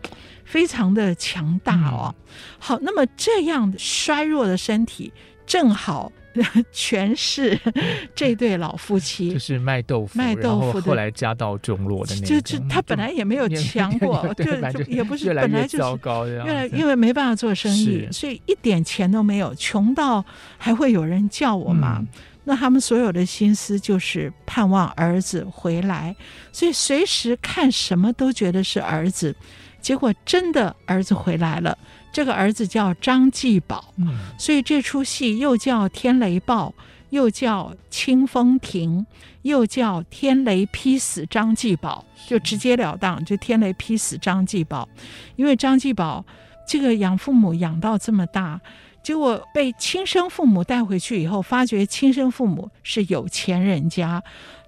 [0.44, 2.14] 非常的强大哦。
[2.14, 5.12] 嗯、好，那么这样衰弱的身体，
[5.48, 6.12] 正好。
[6.72, 7.60] 全是
[8.16, 12.30] 这对老夫妻，就是卖豆腐，卖豆腐的，后来家道中落的那种。
[12.30, 20.24] 就就他本来也没有强过， 就就也不是本来就是糟糕，越来因为没办法做生意，所以一点钱都没有，穷到
[20.58, 21.98] 还会有人叫我吗？
[22.00, 22.08] 嗯、
[22.44, 26.16] 那他们所有的心思就是盼望儿子回来，
[26.52, 29.36] 所以随时看什么都觉得是儿子，
[29.82, 31.78] 结果真的儿子回来了。
[32.12, 36.74] 这个儿子叫张继宝，嗯，所以这出戏又叫《天雷报》，
[37.12, 39.00] 又叫《清风亭》，
[39.44, 44.90] 又叫《天雷劈死张继宝》，就直截了当，就天雷劈死张继宝。
[45.36, 46.26] 因为张继宝
[46.68, 48.60] 这个养父母养到这么大，
[49.04, 54.22] 结果被亲生父母带回去以后，发觉亲生父母是有钱人家，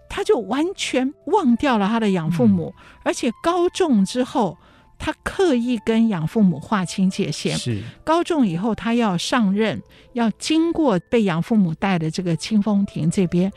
[0.08, 4.56] 他就完全忘掉了他的养父母，嗯，而且高中之后。
[5.03, 7.57] 他刻意跟养父母划清界限。
[7.57, 9.81] 是高中以后，他要上任，
[10.13, 13.51] 要经过被养父母带的这个清风亭这边。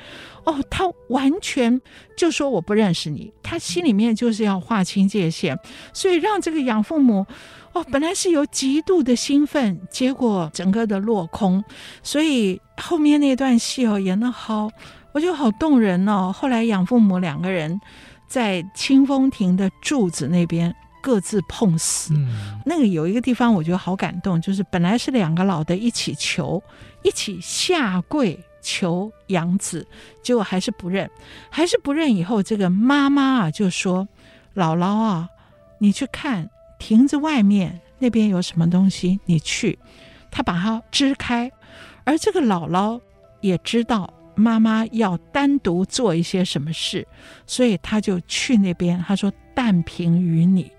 [0.45, 1.79] 哦，他完全
[2.17, 3.31] 就说我不认识你。
[3.43, 5.55] 他心里面就是要划清界限，
[5.93, 7.27] 所以让这个养父母
[7.75, 11.63] 哦，本来是有极度的兴奋，结果整个的落空。
[12.03, 14.71] 所以后面那段戏哦，演得好，
[15.13, 16.33] 我觉得好动人哦。
[16.33, 17.79] 后来养父母两个人
[18.27, 20.75] 在清风亭的柱子那边。
[21.05, 26.63] 各自碰死，嗯、那个有一个地方我觉得好感动，就是本来是两个老的一起求，
[27.03, 29.87] 一起下跪求养子，
[30.23, 31.11] 结果还是不认，
[31.51, 32.17] 还是不认。
[32.17, 34.09] 以后这个妈妈啊就说
[34.57, 35.29] ：“姥姥啊，
[35.79, 39.79] 你去看亭子外面那边有什么东西，你去。”
[40.33, 41.53] 他把它支开，
[42.05, 42.99] 而这个姥姥
[43.43, 47.07] 也知道妈妈要单独做一些什么事，
[47.47, 48.99] 所以他就去那边。
[49.07, 50.73] 他说：“但凭于你。”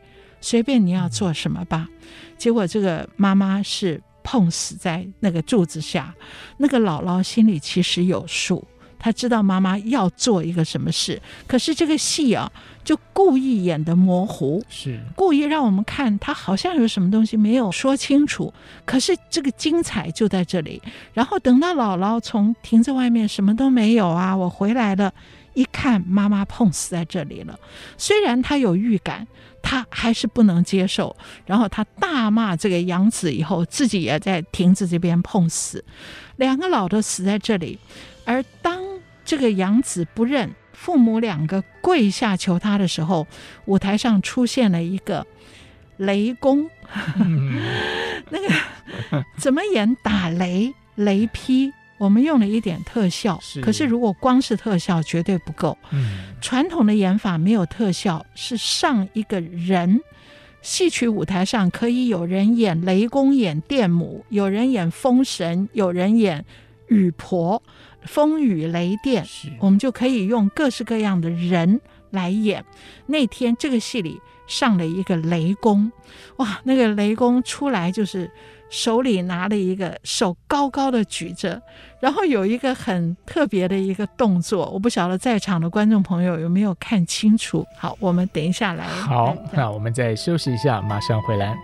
[0.46, 1.90] 随便你要做什么吧，
[2.38, 6.14] 结果这个妈妈是碰死在那个柱子下。
[6.58, 8.64] 那个姥姥心里其实有数，
[9.00, 12.52] 她知道妈妈要做一个什么事，可是这个戏啊，
[12.84, 18.54] 就故意演的模糊，是故意让我们看她好像有什么东西没有说清楚。
[18.86, 20.80] 可是这个精彩就在这里。
[21.12, 25.12] 然后等到姥姥从亭子外面什么都没有啊，我回来了。
[25.56, 27.58] 一看妈妈碰死在这里了，
[27.98, 29.26] 虽然他有预感，
[29.66, 31.16] 他还是不能接受。
[31.48, 35.84] 然后他大骂这个杨子，以后自己也在亭子这边碰死，
[36.36, 37.80] 两个老的死在这里。
[38.26, 38.80] 而当
[39.26, 43.26] 这个杨子不认，父母两个跪下求他的时候，
[43.66, 45.26] 舞台上出现了一个
[45.98, 46.70] 雷公，
[48.30, 51.74] 那个怎么演打雷雷劈？
[51.98, 55.78] 我们用了一点特效，是，可是如果光是特效绝对不够。
[55.92, 60.02] 嗯，传统的演法没有特效，是上一个人。
[60.62, 66.44] 戏曲舞台上可以有人演雷公，演电母，有人演风神，有人演
[66.88, 67.64] 雨婆，
[68.04, 69.26] 风雨雷电，
[69.60, 71.80] 我们就可以用各式各样的人
[72.10, 72.66] 来演。
[73.06, 75.92] 那天这个戏里上了一个雷公，
[76.38, 78.30] 哇，那个雷公出来就是。
[78.76, 81.62] 手里拿了一个，手高高的举着，
[82.02, 87.66] 然后有一个很特别的一个动作，我不晓得在场的观众朋友有没有看清楚。
[87.78, 88.84] 好，我们等一下来。
[88.84, 91.56] 好，那我们再休息一下，马上回来。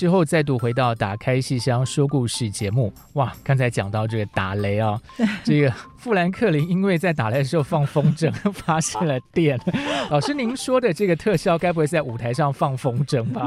[0.00, 2.90] 之后，再度回到《打开戏箱说故事》节目。
[3.12, 4.98] 哇，刚才讲到这个打雷啊，
[5.44, 9.60] 这个富兰克林因为在打雷的时候放风筝， 发现了电。
[10.08, 13.46] 老师，您说的这个特效，该不会是在舞台上放风筝吧？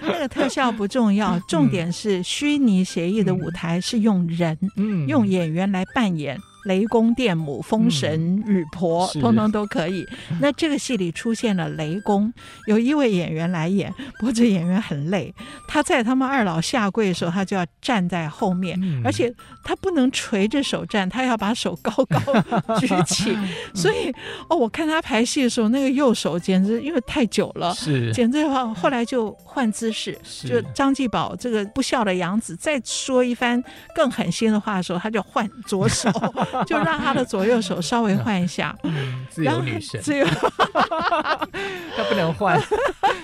[0.00, 6.40] 那个特效不重要，重点是虚拟协议的舞台是用人，嗯，用演员来扮演。
[6.64, 10.06] 雷公、电母、风神、雨婆，嗯、通通都可以。
[10.40, 12.32] 那这个戏里出现了雷公，
[12.66, 15.34] 有一位演员来演，不过这演员很累。
[15.66, 19.32] 他在他们二老下跪的时候，他就要站在后面，嗯、而且
[19.64, 23.36] 他不能垂着手站，他要把手高高举起。
[23.74, 24.10] 所以
[24.48, 30.18] 哦，我看他排戏的时候，那个右手简直因为太久了，是简直的话，后来就换姿势。
[30.46, 33.62] 就张继宝这个不孝的养子再说一番
[33.94, 36.10] 更狠心的话的时候，他就换左手。
[36.66, 40.26] 就让他的左右手稍微换一下， 嗯，自由女神，自由，
[41.96, 42.60] 他不能换，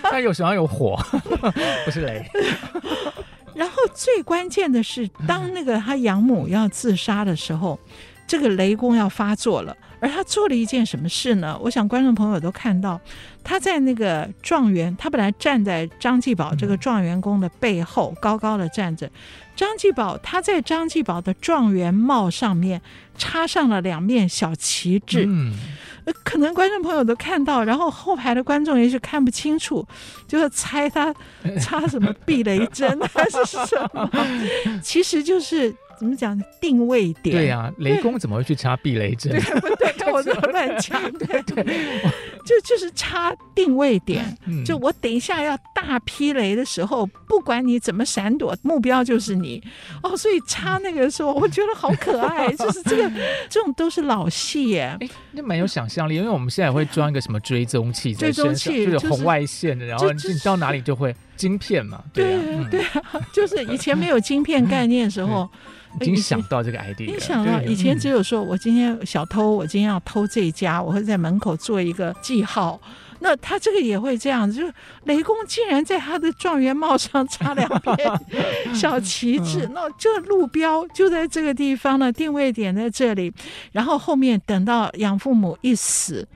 [0.02, 0.98] 他有手上有火，
[1.84, 2.24] 不是雷。
[3.54, 7.78] 然后最关键的是，当那个他养母要自杀的时候，
[8.26, 9.74] 这个雷公要发作了。
[9.98, 11.58] 而他做了一件什么事呢？
[11.62, 13.00] 我想观众朋友都看到，
[13.42, 19.10] 他在那个状元，他本来站在张继宝这个状元公的背后，高高的站着。
[19.54, 22.82] 张继宝他在张继宝的状元帽上面
[23.16, 25.54] 插上了两面小旗帜，嗯，
[26.22, 29.86] 可能观众朋友都看到，然后后排的观众也许看不清楚，
[30.28, 31.14] 就是猜他
[31.58, 34.10] 插什么避雷针还是什么，
[34.82, 35.74] 其实就是。
[35.98, 36.38] 怎么讲？
[36.60, 37.36] 定位点。
[37.36, 39.32] 对呀、啊，雷公怎么会去插避雷针？
[39.32, 40.12] 对不 对？
[40.12, 41.02] 我都乱讲。
[41.14, 41.64] 对对，
[42.44, 44.24] 就就是插定位点。
[44.46, 49.62] 嗯、就我等一下要大劈雷的时候，不管你怎么闪躲，目标就是你。
[50.02, 52.48] 哦，所以插那个时候，我觉得好可爱。
[52.56, 53.10] 就是这个，
[53.50, 54.96] 这种都是老戏耶。
[55.00, 62.02] 哎，那蛮有想象力，因为我们现在会装一个什么追踪器在身上，追踪器就是红外线的，然后你到哪里就会晶片嘛。
[62.12, 65.48] 对啊，对啊， 就是以前没有晶片概念的时候。
[65.98, 72.78] 已经想到这个 idea，你想到以前只有说，我今天小偷，我今天要偷这家，我会在门口做一个记号。
[73.20, 74.72] 那他这个也会这样子，就
[75.04, 77.96] 雷公竟然在他的状元帽上插两片
[78.74, 83.32] 小旗帜，那这路标就在这个地方呢，定位点在这里。
[83.72, 86.26] 然后后面等到养父母一死，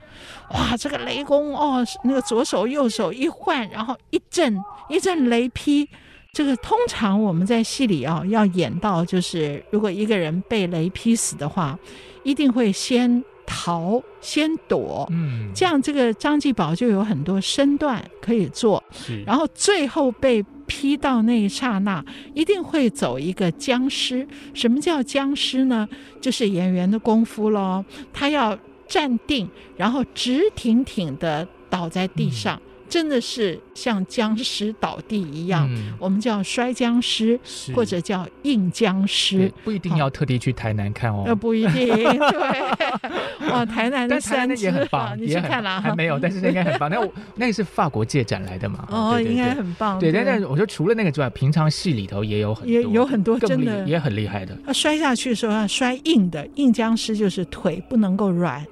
[0.53, 4.57] 哇，这个雷公哦，那个左手右手一换，然后一阵
[4.89, 5.87] 一阵雷劈。
[6.33, 11.77] 这个通常我们在戏里啊，要演到，就是如果一个人被雷劈死的话，
[12.23, 24.25] 一定会先逃，先躲，嗯，这样这个张继宝就有很多身段可以做，是，然后最后被劈到那一刹那，一定会走一个僵尸。
[24.53, 25.87] 什么叫僵尸呢？
[26.21, 27.83] 就是演员的功夫咯，
[28.13, 32.55] 他要站定，然后直挺挺的倒在地上。
[32.55, 37.39] 嗯真的是像僵尸倒地一样，嗯、我们叫摔僵尸，
[37.73, 41.23] 或者叫硬僵尸，不一定要特地去台南看哦。
[41.25, 45.79] 呃，不一定，对， 哇，台南的三只也很棒，你去看了？
[45.79, 46.89] 还没有，但是那应该很棒。
[46.89, 48.85] 那我那个是法国借展来的嘛？
[48.91, 49.97] 哦，应该很棒。
[49.97, 54.57] 对，但是我说除了那个之外，平常戏里头也有很多，也有很多真的也很厉害的。
[54.65, 58.65] 他摔下去的时候要摔硬的，硬僵尸就是腿不能够软。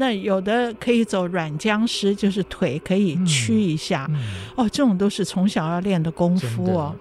[0.00, 4.22] 那有的可以走软僵尸，就是腿可以屈一下，嗯嗯、
[4.56, 6.94] 哦，这种都是从小要练的功夫哦。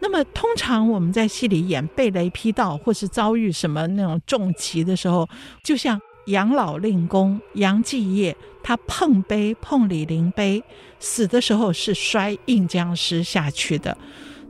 [0.00, 5.26] 那么通常我们在戏里演被雷劈到，或是遭遇什么那种重疾的时候，
[5.64, 10.62] 就像杨老令公杨继业，他碰杯碰李陵杯，
[11.00, 13.96] 死的时候是摔硬僵尸下去的。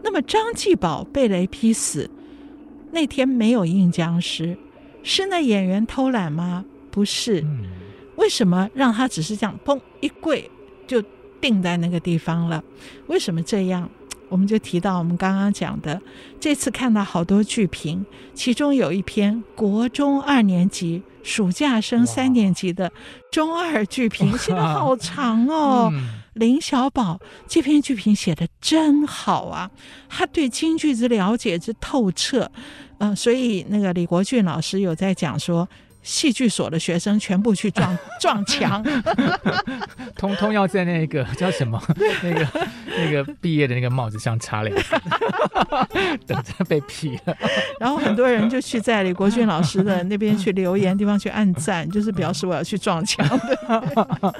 [0.02, 2.10] 那么张继宝被雷劈死
[2.90, 4.58] 那天没有硬僵尸，
[5.04, 6.64] 是那演员偷懒吗？
[6.90, 7.42] 不是。
[7.42, 7.81] 嗯
[8.16, 10.50] 为什么让他只是这样砰一跪
[10.86, 11.02] 就
[11.40, 12.62] 定在那个地方了？
[13.06, 13.88] 为什么这样？
[14.28, 16.00] 我们就提到我们刚刚讲的，
[16.40, 22.90] 这次看到好多剧评，其中有一篇国中二年级暑假升三年级的
[23.30, 25.90] 中二剧评，写的 好长哦。
[25.92, 29.70] 嗯、林小宝这篇剧评写的真好啊，
[30.08, 32.50] 他对京剧之了解之透彻，
[33.00, 35.68] 嗯、呃，所以那个李国俊老师有在讲说。
[36.02, 38.82] 戏剧所的学生全部去撞 撞墙，
[40.16, 41.80] 通通要在那个叫什么
[42.22, 42.48] 那个
[42.96, 44.82] 那个毕业的那个帽子上插两个，
[46.26, 47.36] 等着被批了。
[47.78, 54.34] 然后很多人就去在李国俊老师的那边去留言地方去按赞，就是表示我要去撞墙的。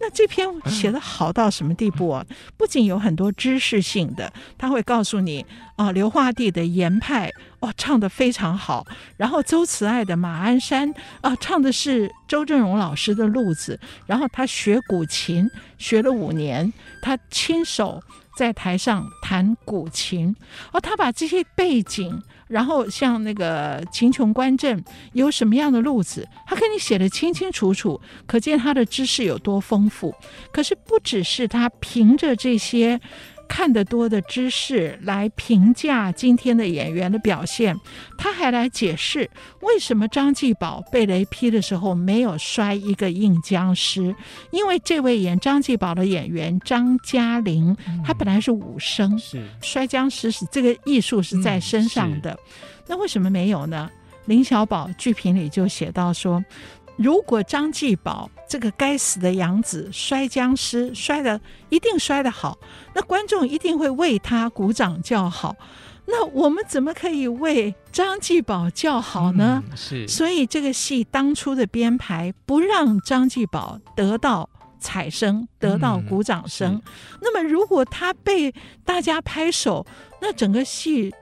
[0.00, 2.24] 那这篇写的好到什么地步啊？
[2.56, 5.46] 不仅有很多知识性的，他会告诉你。
[5.76, 7.30] 啊，刘化弟的言派
[7.60, 8.86] 哦，唱得非常好。
[9.16, 13.78] 然后周慈爱的马鞍山啊，唱的是周正荣老师的路子。
[14.06, 18.00] 然后他学古琴，学了五年，他亲手
[18.36, 20.34] 在台上弹古琴。
[20.72, 30.14] 哦，他把这些背景，然后像那个秦琼观阵有什么样的路子，他给你写得清清楚楚，可见他的知识有多丰富。
[30.52, 33.00] 可是不只是他凭着这些。
[33.48, 37.76] 看得多的知识来评价今天的演员的表现，
[38.16, 39.28] 他还来解释
[39.62, 44.14] 为什么张继宝被雷劈的时候没有摔一个硬僵尸，
[44.50, 49.48] 因为这位演张继宝的演员张嘉玲，他本来是武生，嗯、是。
[49.62, 52.38] 摔僵尸是这个艺术是在身上的，嗯、
[52.88, 53.90] 那为什么没有呢？
[54.26, 56.44] 林小宝剧评里就写到说。
[56.98, 62.58] 如果张继宝这个该死的杨子摔僵尸摔得一定摔得好，
[62.92, 65.54] 那观众一定会为他鼓掌叫好。
[66.06, 69.62] 那我们怎么可以为张继宝叫好呢？
[69.70, 74.48] 嗯、是，所以这个戏当初的编排不让张继宝得到
[74.80, 76.74] 彩声，得到鼓掌声。
[76.74, 76.82] 嗯、
[77.20, 78.52] 那么如果他被
[78.84, 79.86] 大家拍手，
[80.20, 81.14] 那整个戏。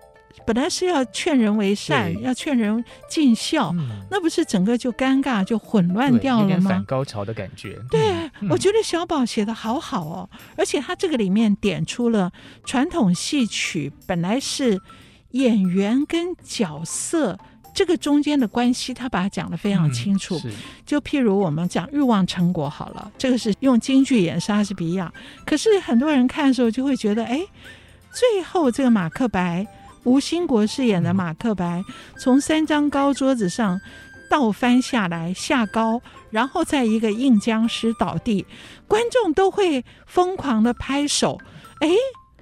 [0.47, 6.51] 本来是要劝人为善，要劝人尽孝，嗯、那不是整个就尴尬就混乱掉了吗？
[6.51, 7.77] 有点反高潮的感觉。
[7.91, 8.01] 对，
[8.41, 12.31] 嗯、我觉得小宝写的好好哦，而且他这个里面点出了
[12.65, 14.81] 传统戏曲本来是
[15.33, 17.37] 演员跟角色
[17.75, 20.41] 这个中间的关系，他把它讲得非常清楚。
[20.45, 20.53] 嗯、
[20.87, 25.13] 就譬如我们讲《欲望成果》好了，这个是用京剧演莎士比亚，
[25.45, 27.45] 可是很多人看的时候就会觉得，哎，
[28.13, 29.67] 最后这个马克白。
[30.07, 31.85] 吴兴国饰演的马克白，
[32.17, 33.81] 从三张高桌子上
[34.31, 36.01] 倒翻下来，下高，
[36.31, 38.47] 然后在一个硬僵尸倒地，
[38.87, 41.41] 观众都会疯狂的拍手。
[41.81, 41.89] 哎，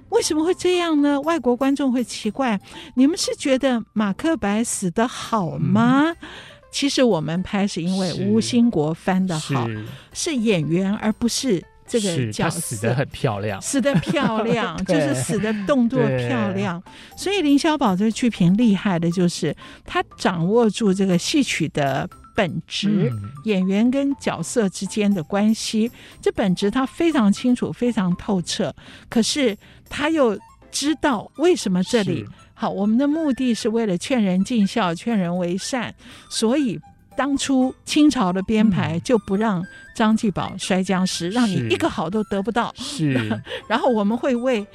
[0.09, 1.19] 为什么会这样呢？
[1.21, 2.59] 外国观众会奇怪，
[2.95, 6.15] 你们是觉得马克白死得好吗？
[6.21, 6.27] 嗯、
[6.71, 11.65] 其实我们拍是因为吴兴国翻得好，是，是演员而不是。
[11.87, 16.81] 这个角色死得很漂亮，死得漂亮， 就是死的动作漂亮。
[17.15, 19.55] 所以林小宝这个剧评厉害的就是
[19.85, 28.73] 他掌握住这个戏曲的本质，嗯、演员跟角色之间的关系，这本质他非常清楚，非常透彻。
[29.07, 29.55] 可是
[29.87, 30.37] 他又
[30.71, 32.25] 知道为什么这里
[32.55, 35.93] 好，我们的目的是为了劝人尽孝，劝人为善，
[36.29, 36.79] 所以。
[37.17, 39.63] 当初清朝的编排就不让
[39.95, 42.73] 张继宝摔僵尸，嗯、让你一个好都得不到。
[42.75, 43.13] 是，
[43.67, 44.65] 然后我们会为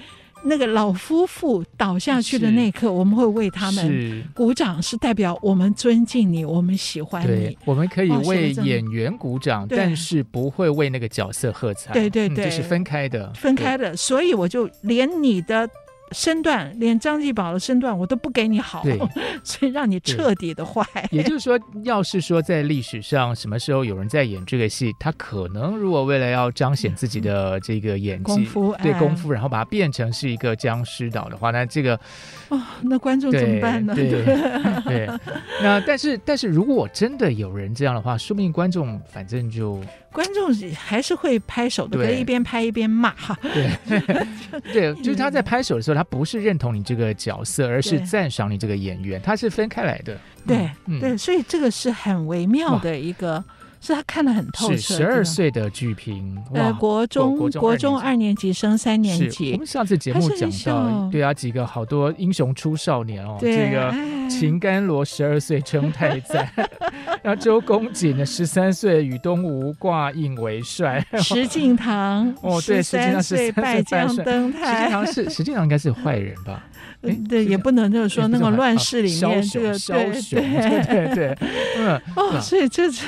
[0.43, 7.57] 那个老夫妇倒下去的那一刻，我们会为他们鼓掌，是代表我们尊敬你，我们喜欢你。
[7.67, 11.93] 我们可以为演员鼓掌，哦、但是不会为那个角色喝彩。
[11.93, 13.95] 对对对，这、是分开的，分开的。
[13.95, 15.69] 所以我就连你的。
[16.13, 18.99] 身段，连张继宝的身段我都不给你好，对
[19.45, 20.85] 所以让你彻底的坏。
[21.11, 31.99] 也就是说，要是说在历史上什么时候有人在演这个戏，他可能如果为了要彰显自己的这个演技，功夫对功夫，然后把它变成是一个僵尸岛的话，那这个
[32.49, 33.95] 哦，那观众怎么办呢？
[33.95, 34.25] 对对，
[34.85, 35.09] 对，
[35.63, 39.81] 那但是但是如果真的有人这样的话，说不定观众反正就。
[40.13, 43.39] 观众还是会拍手的，可以一边拍一边骂哈。
[43.43, 43.71] 对，
[44.73, 50.19] 对，就是他在拍手的时候，他不是认同你这个角色，而是赞赏你这个演员，他是分开来的。
[50.47, 53.45] 对，对，所以这个是很微妙的一个。
[53.81, 54.77] 是他看得很透彻。
[54.77, 58.51] 十二岁的剧评，呃，国中国中二年级。
[58.61, 59.53] 升三年级。
[59.53, 63.91] 我们上次节目讲到，对啊，几个好多英雄出少年哦，这个
[64.29, 66.53] 秦甘罗十二岁称太宰，
[67.23, 76.63] 然后周公瑾呢十三岁与东吴挂印为帅，石敬瑭哦，对，石敬瑭十三岁拜将登台，石敬瑭是石敬瑭应该是坏人吧？
[77.29, 81.39] 对，也不能就是说那个乱世里面这个对，对对对，
[81.81, 83.07] 嗯哦，所以这是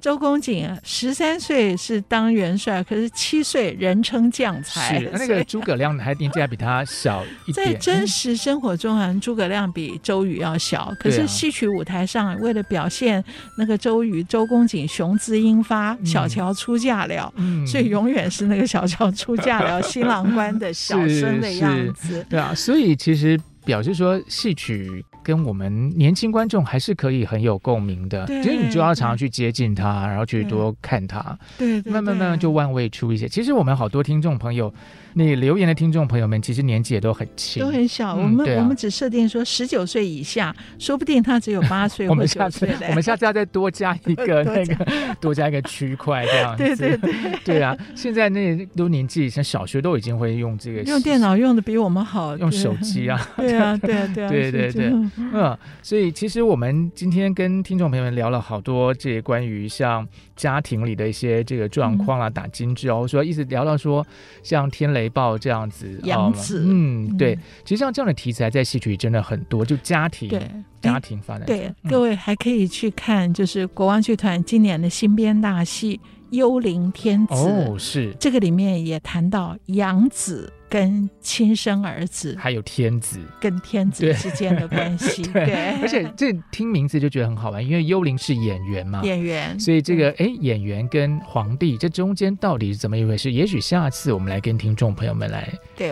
[0.00, 5.00] 周公瑾啊，十三岁是当元帅，可是七岁人称将才。
[5.00, 7.72] 是那个诸葛亮还年纪还比他小一点。
[7.72, 13.22] 在真实生活中啊，诸葛亮比周瑜要小，可是戏曲舞台上为了表现
[13.58, 17.34] 那个周瑜、周公瑾雄姿英发，小乔出嫁了，
[17.66, 22.24] 所以永远是那个小乔出嫁了 新郎官的小生的样子。
[22.30, 22.91] 对啊，所以。
[22.94, 28.26] 其实表示说，戏曲跟我们年轻观众还是可以很有共鸣的。
[28.26, 33.28] 其实你就要常常去接近他，然后去多看他，对，慢慢慢慢就万味出一些。
[33.28, 34.72] 其实我们好多听众朋友。
[35.14, 38.14] 你留言的听众朋友们，其实年纪也都很轻，都很小。
[38.14, 42.66] 我们我们只设定说十九岁以下，说不定他只有八岁 我们下次。
[42.88, 46.64] 我们下次要再多加一个 那个，多加一个区块这样子。
[46.64, 47.76] 对对对，对啊！
[47.94, 53.20] 现在那都年纪，像小学都已经会用这个，用电脑用的比我们好，用手机啊。
[53.36, 55.58] 对 啊，对啊，对啊，对对对，嗯。
[55.82, 64.06] 所以其实我们今天跟听众朋友们聊了好多这关于像家庭里的一些这个状况啊，打金枝哦，说一直聊到说
[64.42, 65.02] 像天雷。
[65.02, 70.48] 雷暴这样子，杨紫，嗯，对，其实像这样的题材在戏曲里真的很多，就家庭，对，
[70.80, 75.96] 家庭发展，对，各位还可以去看，就是国王剧团今年的新编大戏
[76.30, 80.52] 《幽灵天子》，哦，是这个里面也谈到杨紫。
[80.72, 83.18] 跟亲生儿子，还有天子。
[83.38, 93.30] 跟天子之间的关系， 对，对，而且这听名字就觉得很好玩，因为幽灵是演员嘛，演员，所以这个哎，演员跟皇帝这中间到底是怎么一回事？
[93.30, 95.46] 也许下次我们来跟听众朋友们来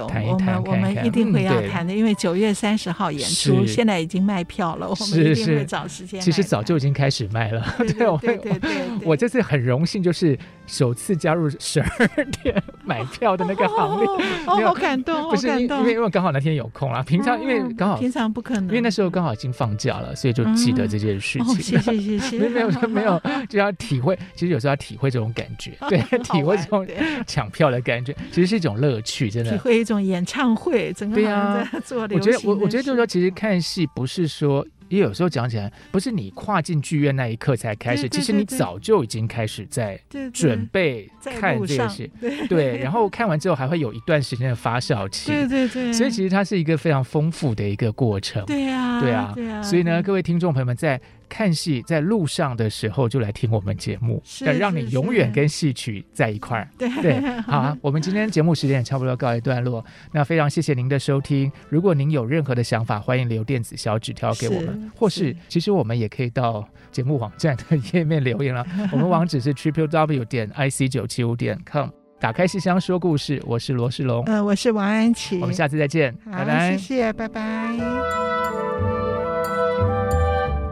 [0.08, 6.18] 谈一谈，我们一定会要谈的，因为九月三十号演出，现在已经卖票了，我们一定会找时间。
[6.22, 8.70] 其实早就已经开始卖了，对，我对对对，
[9.04, 14.69] 我这次很荣幸，就是首次加入十二点买票的那个行列。
[14.74, 21.54] 好感动， 不是因为因为刚好那天有空啦，平常因为刚好平常不可能，因为那时候刚好已经放假了，所以就记得这件事情。
[21.56, 26.86] 谢谢谢谢， 没有没有就要体会，其实有时候要体会这种感觉， 对，体会这种
[27.26, 29.50] 抢票的感觉，其实是一种乐趣，真的。
[29.50, 32.32] 体会一种演唱会，整个人在做流行。
[32.32, 34.66] 我觉得我我觉得就是说，其实看戏不是说。
[34.90, 39.98] 也有时候讲起来，不是你跨进剧院那一刻才开始，其实你早就已经开始在
[40.32, 41.10] 准备
[41.40, 42.10] 看这个戏，
[42.48, 51.00] 对，然后看完之后还会有一段时间的发酵期，对对对，所以其实它是一个非常丰富的一个过程，对啊，对啊，对啊，所以呢，各位听众朋友们在。
[51.30, 56.68] 看戏在路上的时候就来听我们节目，要让你永远跟戏曲在一块儿。
[56.76, 59.82] 对对，好啊，我们今天节目时间也差不多告一段落。
[60.12, 61.50] 那非常谢谢您的收听。
[61.68, 68.66] 如果您有任何的想法，欢迎留电子小纸条给我们，或是其实我们也可以到节目网站的页面留言了。
[68.90, 71.88] 我们 网址是 triple w 点 i c 九七五点 com。
[72.18, 78.79] 打开信箱说故事，我是罗世龙，呃，我是王安琪，我们下次再见，拜拜，谢谢，拜拜。